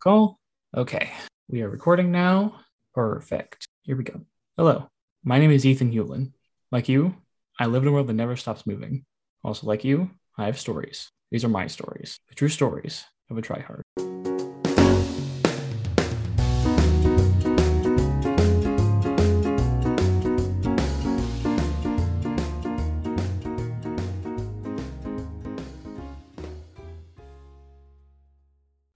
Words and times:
call. 0.00 0.40
Okay, 0.74 1.10
we 1.48 1.62
are 1.62 1.68
recording 1.68 2.10
now. 2.10 2.60
Perfect. 2.94 3.68
Here 3.82 3.96
we 3.96 4.04
go. 4.04 4.22
Hello, 4.56 4.88
my 5.22 5.38
name 5.38 5.50
is 5.50 5.66
Ethan 5.66 5.92
Hulen. 5.92 6.32
Like 6.72 6.88
you, 6.88 7.14
I 7.58 7.66
live 7.66 7.82
in 7.82 7.88
a 7.88 7.92
world 7.92 8.06
that 8.06 8.14
never 8.14 8.36
stops 8.36 8.66
moving. 8.66 9.04
Also, 9.44 9.66
like 9.66 9.84
you, 9.84 10.10
I 10.38 10.46
have 10.46 10.58
stories. 10.58 11.10
These 11.30 11.44
are 11.44 11.48
my 11.48 11.66
stories, 11.66 12.18
the 12.28 12.34
true 12.34 12.48
stories 12.48 13.04
of 13.30 13.36
a 13.36 13.42
tryhard. 13.42 13.82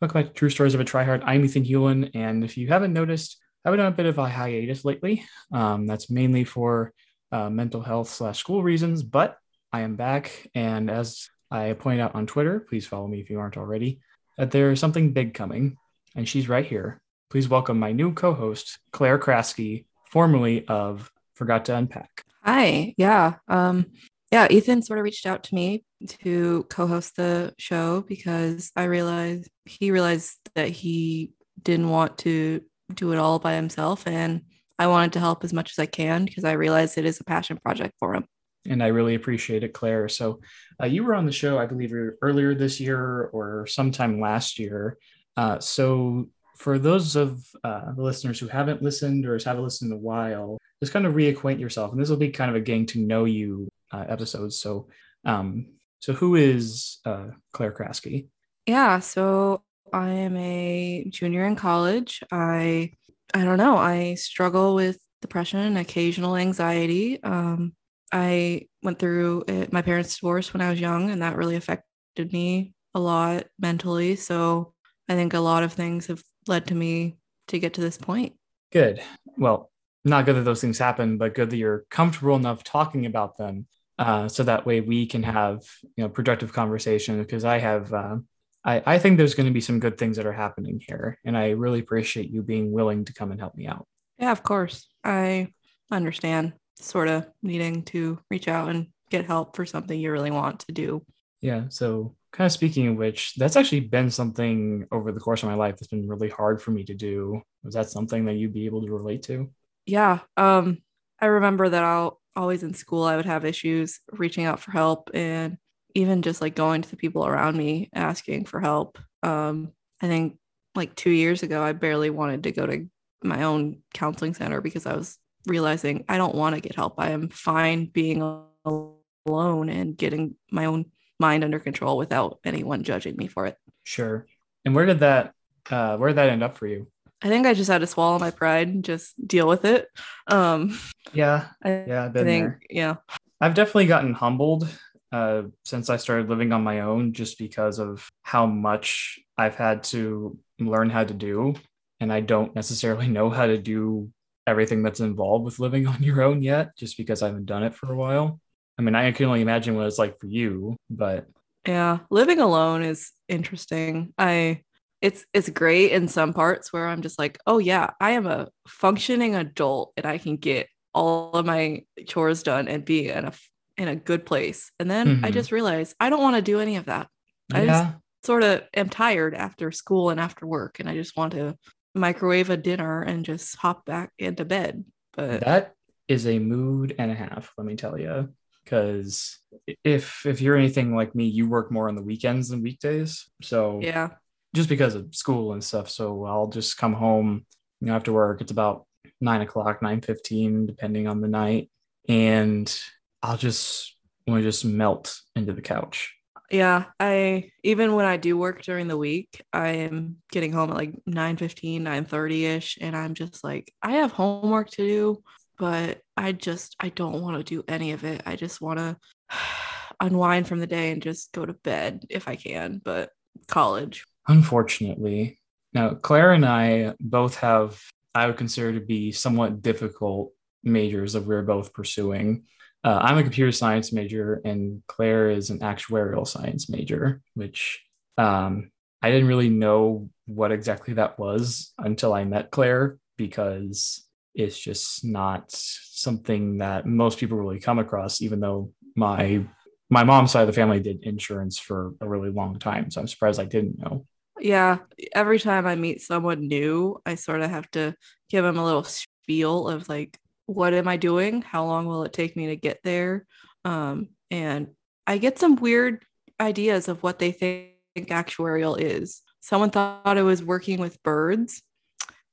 Welcome 0.04 0.20
back 0.20 0.34
to 0.34 0.38
True 0.38 0.50
Stories 0.50 0.74
of 0.74 0.80
a 0.80 0.84
Tryhard. 0.84 1.22
I'm 1.24 1.46
Ethan 1.46 1.64
Hulen, 1.64 2.10
and 2.12 2.44
if 2.44 2.58
you 2.58 2.68
haven't 2.68 2.92
noticed, 2.92 3.38
I've 3.64 3.72
been 3.72 3.80
on 3.80 3.86
a 3.86 3.96
bit 3.96 4.04
of 4.04 4.18
a 4.18 4.28
hiatus 4.28 4.84
lately. 4.84 5.24
Um, 5.50 5.86
that's 5.86 6.10
mainly 6.10 6.44
for 6.44 6.92
uh, 7.32 7.48
mental 7.48 7.80
health 7.80 8.10
slash 8.10 8.38
school 8.38 8.62
reasons, 8.62 9.02
but 9.02 9.38
I 9.72 9.80
am 9.80 9.96
back, 9.96 10.46
and 10.54 10.90
as 10.90 11.30
I 11.50 11.72
pointed 11.72 12.02
out 12.02 12.14
on 12.14 12.26
Twitter, 12.26 12.60
please 12.60 12.86
follow 12.86 13.08
me 13.08 13.18
if 13.18 13.30
you 13.30 13.40
aren't 13.40 13.56
already, 13.56 14.00
that 14.36 14.50
there 14.50 14.70
is 14.72 14.78
something 14.78 15.14
big 15.14 15.32
coming, 15.32 15.78
and 16.14 16.28
she's 16.28 16.50
right 16.50 16.66
here. 16.66 17.00
Please 17.30 17.48
welcome 17.48 17.78
my 17.78 17.92
new 17.92 18.12
co-host, 18.12 18.80
Claire 18.92 19.18
Krajewski, 19.18 19.86
formerly 20.10 20.66
of 20.68 21.10
Forgot 21.32 21.64
to 21.64 21.76
Unpack. 21.76 22.26
Hi. 22.42 22.92
Yeah. 22.98 23.36
Um, 23.48 23.86
yeah, 24.30 24.48
Ethan 24.50 24.82
sort 24.82 24.98
of 24.98 25.04
reached 25.04 25.24
out 25.24 25.44
to 25.44 25.54
me 25.54 25.82
to 26.08 26.66
co-host 26.70 27.16
the 27.16 27.54
show 27.58 28.02
because 28.02 28.70
I 28.76 28.84
realized 28.84 29.48
he 29.64 29.90
realized 29.90 30.38
that 30.54 30.68
he 30.68 31.32
didn't 31.62 31.88
want 31.88 32.18
to 32.18 32.62
do 32.92 33.12
it 33.12 33.18
all 33.18 33.38
by 33.38 33.54
himself 33.54 34.06
and 34.06 34.42
I 34.78 34.88
wanted 34.88 35.12
to 35.14 35.20
help 35.20 35.44
as 35.44 35.52
much 35.52 35.70
as 35.70 35.78
I 35.78 35.86
can 35.86 36.24
because 36.24 36.44
I 36.44 36.52
realized 36.52 36.98
it 36.98 37.04
is 37.04 37.20
a 37.20 37.24
passion 37.24 37.58
project 37.58 37.94
for 37.98 38.14
him. 38.14 38.24
And 38.66 38.82
I 38.82 38.88
really 38.88 39.14
appreciate 39.14 39.62
it, 39.62 39.74
Claire. 39.74 40.08
So 40.08 40.40
uh, 40.82 40.86
you 40.86 41.04
were 41.04 41.14
on 41.14 41.26
the 41.26 41.32
show, 41.32 41.58
I 41.58 41.66
believe, 41.66 41.92
earlier 42.22 42.54
this 42.54 42.80
year 42.80 43.24
or 43.32 43.66
sometime 43.66 44.20
last 44.20 44.58
year. 44.58 44.98
Uh, 45.36 45.58
so 45.60 46.28
for 46.56 46.78
those 46.78 47.14
of 47.16 47.44
uh, 47.62 47.92
the 47.92 48.02
listeners 48.02 48.38
who 48.38 48.48
haven't 48.48 48.82
listened 48.82 49.26
or 49.26 49.38
haven't 49.38 49.64
listened 49.64 49.92
in 49.92 49.98
a 49.98 50.00
while, 50.00 50.58
just 50.80 50.92
kind 50.92 51.06
of 51.06 51.14
reacquaint 51.14 51.60
yourself. 51.60 51.92
And 51.92 52.00
this 52.00 52.08
will 52.08 52.16
be 52.16 52.30
kind 52.30 52.50
of 52.50 52.56
a 52.56 52.60
getting 52.60 52.86
to 52.86 53.00
know 53.00 53.24
you 53.24 53.68
uh, 53.92 54.04
episodes. 54.08 54.58
So, 54.60 54.88
um, 55.24 55.66
so 56.04 56.12
who 56.12 56.34
is 56.34 56.98
uh, 57.06 57.28
Claire 57.54 57.72
Krajewski? 57.72 58.28
Yeah, 58.66 58.98
so 58.98 59.62
I 59.90 60.10
am 60.10 60.36
a 60.36 61.06
junior 61.08 61.46
in 61.46 61.56
college. 61.56 62.22
I 62.30 62.92
I 63.32 63.42
don't 63.42 63.56
know. 63.56 63.78
I 63.78 64.14
struggle 64.14 64.74
with 64.74 64.98
depression 65.22 65.60
and 65.60 65.78
occasional 65.78 66.36
anxiety. 66.36 67.22
Um, 67.22 67.74
I 68.12 68.68
went 68.82 68.98
through 68.98 69.44
it, 69.48 69.72
my 69.72 69.80
parents' 69.80 70.16
divorce 70.18 70.52
when 70.52 70.60
I 70.60 70.68
was 70.68 70.78
young, 70.78 71.08
and 71.08 71.22
that 71.22 71.36
really 71.36 71.56
affected 71.56 72.32
me 72.34 72.74
a 72.94 73.00
lot 73.00 73.46
mentally. 73.58 74.14
So 74.16 74.74
I 75.08 75.14
think 75.14 75.32
a 75.32 75.40
lot 75.40 75.62
of 75.62 75.72
things 75.72 76.08
have 76.08 76.22
led 76.46 76.66
to 76.66 76.74
me 76.74 77.16
to 77.48 77.58
get 77.58 77.74
to 77.74 77.80
this 77.80 77.96
point. 77.96 78.34
Good. 78.72 79.00
Well, 79.38 79.70
not 80.04 80.26
good 80.26 80.36
that 80.36 80.44
those 80.44 80.60
things 80.60 80.78
happen, 80.78 81.16
but 81.16 81.34
good 81.34 81.48
that 81.48 81.56
you're 81.56 81.86
comfortable 81.90 82.36
enough 82.36 82.62
talking 82.62 83.06
about 83.06 83.38
them 83.38 83.66
uh, 83.98 84.28
so 84.28 84.42
that 84.42 84.66
way 84.66 84.80
we 84.80 85.06
can 85.06 85.22
have 85.22 85.62
you 85.96 86.04
know 86.04 86.08
productive 86.08 86.52
conversation 86.52 87.18
because 87.18 87.44
I 87.44 87.58
have 87.58 87.92
uh, 87.92 88.16
I, 88.64 88.82
I 88.86 88.98
think 88.98 89.16
there's 89.16 89.34
going 89.34 89.46
to 89.46 89.52
be 89.52 89.60
some 89.60 89.80
good 89.80 89.98
things 89.98 90.16
that 90.16 90.26
are 90.26 90.32
happening 90.32 90.80
here 90.86 91.18
and 91.24 91.36
I 91.36 91.50
really 91.50 91.80
appreciate 91.80 92.30
you 92.30 92.42
being 92.42 92.72
willing 92.72 93.04
to 93.04 93.14
come 93.14 93.30
and 93.30 93.40
help 93.40 93.54
me 93.54 93.66
out. 93.66 93.86
Yeah, 94.18 94.32
of 94.32 94.42
course. 94.42 94.88
I 95.02 95.52
understand 95.90 96.54
sort 96.80 97.08
of 97.08 97.26
needing 97.42 97.82
to 97.84 98.18
reach 98.30 98.48
out 98.48 98.68
and 98.68 98.88
get 99.10 99.26
help 99.26 99.54
for 99.54 99.66
something 99.66 99.98
you 99.98 100.10
really 100.10 100.30
want 100.30 100.60
to 100.60 100.72
do. 100.72 101.04
Yeah. 101.40 101.64
So 101.68 102.16
kind 102.32 102.46
of 102.46 102.52
speaking 102.52 102.88
of 102.88 102.96
which, 102.96 103.34
that's 103.34 103.56
actually 103.56 103.80
been 103.80 104.10
something 104.10 104.86
over 104.90 105.12
the 105.12 105.20
course 105.20 105.42
of 105.42 105.48
my 105.48 105.54
life 105.54 105.76
that's 105.76 105.88
been 105.88 106.08
really 106.08 106.30
hard 106.30 106.60
for 106.60 106.70
me 106.70 106.84
to 106.84 106.94
do. 106.94 107.42
Was 107.62 107.74
that 107.74 107.90
something 107.90 108.24
that 108.24 108.34
you'd 108.34 108.54
be 108.54 108.66
able 108.66 108.82
to 108.84 108.90
relate 108.90 109.22
to? 109.24 109.50
Yeah. 109.86 110.20
Um, 110.36 110.78
I 111.20 111.26
remember 111.26 111.68
that 111.68 111.84
I'll 111.84 112.20
always 112.36 112.62
in 112.62 112.74
school, 112.74 113.04
I 113.04 113.16
would 113.16 113.26
have 113.26 113.44
issues 113.44 114.00
reaching 114.12 114.44
out 114.44 114.60
for 114.60 114.70
help 114.70 115.10
and 115.14 115.58
even 115.94 116.22
just 116.22 116.40
like 116.40 116.54
going 116.54 116.82
to 116.82 116.90
the 116.90 116.96
people 116.96 117.26
around 117.26 117.56
me 117.56 117.88
asking 117.94 118.46
for 118.46 118.60
help. 118.60 118.98
Um, 119.22 119.72
I 120.02 120.08
think 120.08 120.38
like 120.74 120.94
two 120.94 121.10
years 121.10 121.42
ago, 121.42 121.62
I 121.62 121.72
barely 121.72 122.10
wanted 122.10 122.44
to 122.44 122.52
go 122.52 122.66
to 122.66 122.86
my 123.22 123.44
own 123.44 123.78
counseling 123.92 124.34
center 124.34 124.60
because 124.60 124.86
I 124.86 124.94
was 124.96 125.18
realizing 125.46 126.04
I 126.08 126.16
don't 126.16 126.34
want 126.34 126.54
to 126.54 126.60
get 126.60 126.76
help. 126.76 126.94
I 126.98 127.10
am 127.10 127.28
fine 127.28 127.86
being 127.86 128.22
alone 128.64 129.68
and 129.68 129.96
getting 129.96 130.36
my 130.50 130.66
own 130.66 130.86
mind 131.20 131.44
under 131.44 131.60
control 131.60 131.96
without 131.96 132.40
anyone 132.44 132.82
judging 132.82 133.16
me 133.16 133.28
for 133.28 133.46
it. 133.46 133.56
Sure. 133.84 134.26
And 134.64 134.74
where 134.74 134.86
did 134.86 135.00
that 135.00 135.32
uh 135.70 135.96
where 135.96 136.08
did 136.10 136.16
that 136.16 136.28
end 136.28 136.42
up 136.42 136.58
for 136.58 136.66
you? 136.66 136.88
I 137.24 137.28
think 137.28 137.46
I 137.46 137.54
just 137.54 137.70
had 137.70 137.80
to 137.80 137.86
swallow 137.86 138.18
my 138.18 138.30
pride 138.30 138.68
and 138.68 138.84
just 138.84 139.14
deal 139.26 139.48
with 139.48 139.64
it. 139.64 139.88
Um, 140.26 140.78
yeah, 141.14 141.46
I, 141.64 141.84
yeah, 141.88 142.04
I've 142.04 142.12
been 142.12 142.28
I 142.28 142.30
think, 142.30 142.44
there. 142.44 142.60
Yeah, 142.68 142.94
I've 143.40 143.54
definitely 143.54 143.86
gotten 143.86 144.12
humbled 144.12 144.68
uh, 145.10 145.44
since 145.64 145.88
I 145.88 145.96
started 145.96 146.28
living 146.28 146.52
on 146.52 146.62
my 146.62 146.80
own, 146.80 147.14
just 147.14 147.38
because 147.38 147.78
of 147.78 148.06
how 148.22 148.44
much 148.44 149.18
I've 149.38 149.54
had 149.54 149.84
to 149.84 150.38
learn 150.60 150.90
how 150.90 151.02
to 151.02 151.14
do, 151.14 151.54
and 151.98 152.12
I 152.12 152.20
don't 152.20 152.54
necessarily 152.54 153.08
know 153.08 153.30
how 153.30 153.46
to 153.46 153.56
do 153.56 154.10
everything 154.46 154.82
that's 154.82 155.00
involved 155.00 155.46
with 155.46 155.58
living 155.58 155.86
on 155.88 156.02
your 156.02 156.20
own 156.20 156.42
yet, 156.42 156.76
just 156.76 156.98
because 156.98 157.22
I 157.22 157.28
haven't 157.28 157.46
done 157.46 157.62
it 157.62 157.74
for 157.74 157.90
a 157.90 157.96
while. 157.96 158.38
I 158.78 158.82
mean, 158.82 158.94
I 158.94 159.10
can 159.12 159.26
only 159.26 159.40
imagine 159.40 159.76
what 159.76 159.86
it's 159.86 159.98
like 159.98 160.20
for 160.20 160.26
you, 160.26 160.76
but 160.90 161.26
yeah, 161.66 162.00
living 162.10 162.40
alone 162.40 162.82
is 162.82 163.12
interesting. 163.28 164.12
I 164.18 164.60
it's 165.04 165.26
it's 165.34 165.50
great 165.50 165.92
in 165.92 166.08
some 166.08 166.32
parts 166.32 166.72
where 166.72 166.88
I'm 166.88 167.02
just 167.02 167.18
like, 167.18 167.38
oh 167.46 167.58
yeah, 167.58 167.90
I 168.00 168.12
am 168.12 168.26
a 168.26 168.48
functioning 168.66 169.34
adult 169.34 169.92
and 169.98 170.06
I 170.06 170.16
can 170.16 170.38
get 170.38 170.66
all 170.94 171.32
of 171.32 171.44
my 171.44 171.82
chores 172.06 172.42
done 172.42 172.68
and 172.68 172.86
be 172.86 173.10
in 173.10 173.26
a 173.26 173.32
in 173.76 173.88
a 173.88 173.96
good 173.96 174.24
place. 174.24 174.72
And 174.80 174.90
then 174.90 175.08
mm-hmm. 175.08 175.24
I 175.26 175.30
just 175.30 175.52
realized 175.52 175.94
I 176.00 176.08
don't 176.08 176.22
want 176.22 176.36
to 176.36 176.42
do 176.42 176.58
any 176.58 176.76
of 176.76 176.86
that. 176.86 177.08
I 177.52 177.64
yeah. 177.64 177.66
just 177.66 177.96
sort 178.22 178.44
of 178.44 178.62
am 178.72 178.88
tired 178.88 179.34
after 179.34 179.70
school 179.72 180.08
and 180.08 180.18
after 180.18 180.46
work 180.46 180.80
and 180.80 180.88
I 180.88 180.94
just 180.94 181.18
want 181.18 181.34
to 181.34 181.58
microwave 181.94 182.48
a 182.48 182.56
dinner 182.56 183.02
and 183.02 183.26
just 183.26 183.56
hop 183.56 183.84
back 183.84 184.10
into 184.18 184.46
bed. 184.46 184.86
But 185.12 185.40
that 185.40 185.74
is 186.08 186.26
a 186.26 186.38
mood 186.38 186.94
and 186.98 187.10
a 187.10 187.14
half, 187.14 187.52
let 187.58 187.66
me 187.66 187.76
tell 187.76 188.00
you. 188.00 188.30
Because 188.64 189.38
if 189.84 190.24
if 190.24 190.40
you're 190.40 190.56
anything 190.56 190.96
like 190.96 191.14
me, 191.14 191.26
you 191.26 191.46
work 191.46 191.70
more 191.70 191.90
on 191.90 191.94
the 191.94 192.02
weekends 192.02 192.48
than 192.48 192.62
weekdays. 192.62 193.28
So 193.42 193.80
yeah, 193.82 194.08
just 194.54 194.68
because 194.68 194.94
of 194.94 195.14
school 195.14 195.52
and 195.52 195.62
stuff. 195.62 195.90
So 195.90 196.24
I'll 196.24 196.46
just 196.46 196.78
come 196.78 196.94
home, 196.94 197.44
you 197.80 197.88
know, 197.88 197.96
after 197.96 198.12
work. 198.12 198.40
It's 198.40 198.52
about 198.52 198.86
nine 199.20 199.42
o'clock, 199.42 199.82
nine 199.82 200.00
fifteen, 200.00 200.64
depending 200.64 201.06
on 201.06 201.20
the 201.20 201.28
night, 201.28 201.70
and 202.08 202.74
I'll 203.22 203.36
just 203.36 203.96
want 204.26 204.42
to 204.42 204.48
just 204.48 204.64
melt 204.64 205.20
into 205.36 205.52
the 205.52 205.62
couch. 205.62 206.14
Yeah, 206.50 206.84
I 207.00 207.50
even 207.62 207.94
when 207.94 208.06
I 208.06 208.16
do 208.16 208.36
work 208.36 208.62
during 208.62 208.86
the 208.86 208.96
week, 208.96 209.42
I 209.52 209.68
am 209.68 210.16
getting 210.30 210.52
home 210.52 210.70
at 210.70 210.76
like 210.76 210.94
9 211.06 211.36
15, 211.36 211.82
9 211.82 212.04
30 212.04 212.46
ish, 212.46 212.78
and 212.80 212.96
I'm 212.96 213.14
just 213.14 213.42
like, 213.42 213.72
I 213.82 213.92
have 213.92 214.12
homework 214.12 214.70
to 214.70 214.86
do, 214.86 215.22
but 215.58 216.00
I 216.16 216.32
just 216.32 216.76
I 216.78 216.90
don't 216.90 217.22
want 217.22 217.38
to 217.38 217.42
do 217.42 217.64
any 217.66 217.92
of 217.92 218.04
it. 218.04 218.22
I 218.26 218.36
just 218.36 218.60
want 218.60 218.78
to 218.78 218.96
unwind 220.00 220.46
from 220.46 220.60
the 220.60 220.66
day 220.66 220.92
and 220.92 221.02
just 221.02 221.32
go 221.32 221.46
to 221.46 221.54
bed 221.54 222.04
if 222.10 222.28
I 222.28 222.36
can. 222.36 222.80
But 222.84 223.10
college, 223.48 224.04
Unfortunately. 224.28 225.38
Now, 225.72 225.94
Claire 225.94 226.32
and 226.32 226.46
I 226.46 226.94
both 227.00 227.36
have, 227.36 227.80
I 228.14 228.26
would 228.26 228.36
consider 228.36 228.72
to 228.72 228.84
be 228.84 229.12
somewhat 229.12 229.60
difficult 229.60 230.32
majors 230.62 231.12
that 231.12 231.24
we're 231.24 231.42
both 231.42 231.72
pursuing. 231.72 232.44
Uh, 232.82 232.98
I'm 233.02 233.18
a 233.18 233.22
computer 233.22 233.52
science 233.52 233.92
major, 233.92 234.40
and 234.44 234.82
Claire 234.86 235.30
is 235.30 235.50
an 235.50 235.60
actuarial 235.60 236.26
science 236.26 236.68
major, 236.68 237.22
which 237.34 237.82
um, 238.18 238.70
I 239.02 239.10
didn't 239.10 239.28
really 239.28 239.48
know 239.48 240.10
what 240.26 240.52
exactly 240.52 240.94
that 240.94 241.18
was 241.18 241.72
until 241.78 242.14
I 242.14 242.24
met 242.24 242.50
Claire 242.50 242.98
because 243.16 244.06
it's 244.34 244.58
just 244.58 245.04
not 245.04 245.44
something 245.50 246.58
that 246.58 246.86
most 246.86 247.18
people 247.18 247.38
really 247.38 247.60
come 247.60 247.78
across, 247.78 248.22
even 248.22 248.40
though 248.40 248.72
my 248.96 249.44
my 249.90 250.02
mom's 250.02 250.32
side 250.32 250.40
of 250.42 250.46
the 250.46 250.52
family 250.52 250.80
did 250.80 251.04
insurance 251.04 251.58
for 251.58 251.94
a 252.00 252.08
really 252.08 252.30
long 252.30 252.58
time. 252.58 252.90
So 252.90 253.00
I'm 253.00 253.06
surprised 253.06 253.38
I 253.38 253.44
didn't 253.44 253.78
know. 253.78 254.06
Yeah, 254.40 254.78
every 255.14 255.38
time 255.38 255.66
I 255.66 255.74
meet 255.76 256.02
someone 256.02 256.48
new, 256.48 257.00
I 257.06 257.14
sort 257.14 257.40
of 257.40 257.50
have 257.50 257.70
to 257.72 257.94
give 258.28 258.44
them 258.44 258.58
a 258.58 258.64
little 258.64 258.84
spiel 258.84 259.68
of 259.68 259.88
like, 259.88 260.18
what 260.46 260.74
am 260.74 260.88
I 260.88 260.96
doing? 260.96 261.42
How 261.42 261.64
long 261.64 261.86
will 261.86 262.04
it 262.04 262.12
take 262.12 262.36
me 262.36 262.48
to 262.48 262.56
get 262.56 262.80
there? 262.84 263.26
Um, 263.64 264.08
and 264.30 264.68
I 265.06 265.18
get 265.18 265.38
some 265.38 265.56
weird 265.56 266.04
ideas 266.40 266.88
of 266.88 267.02
what 267.02 267.18
they 267.18 267.32
think 267.32 267.70
actuarial 267.96 268.78
is. 268.78 269.22
someone 269.40 269.70
thought 269.70 270.16
it 270.16 270.22
was 270.22 270.42
working 270.42 270.80
with 270.80 271.02
birds, 271.02 271.62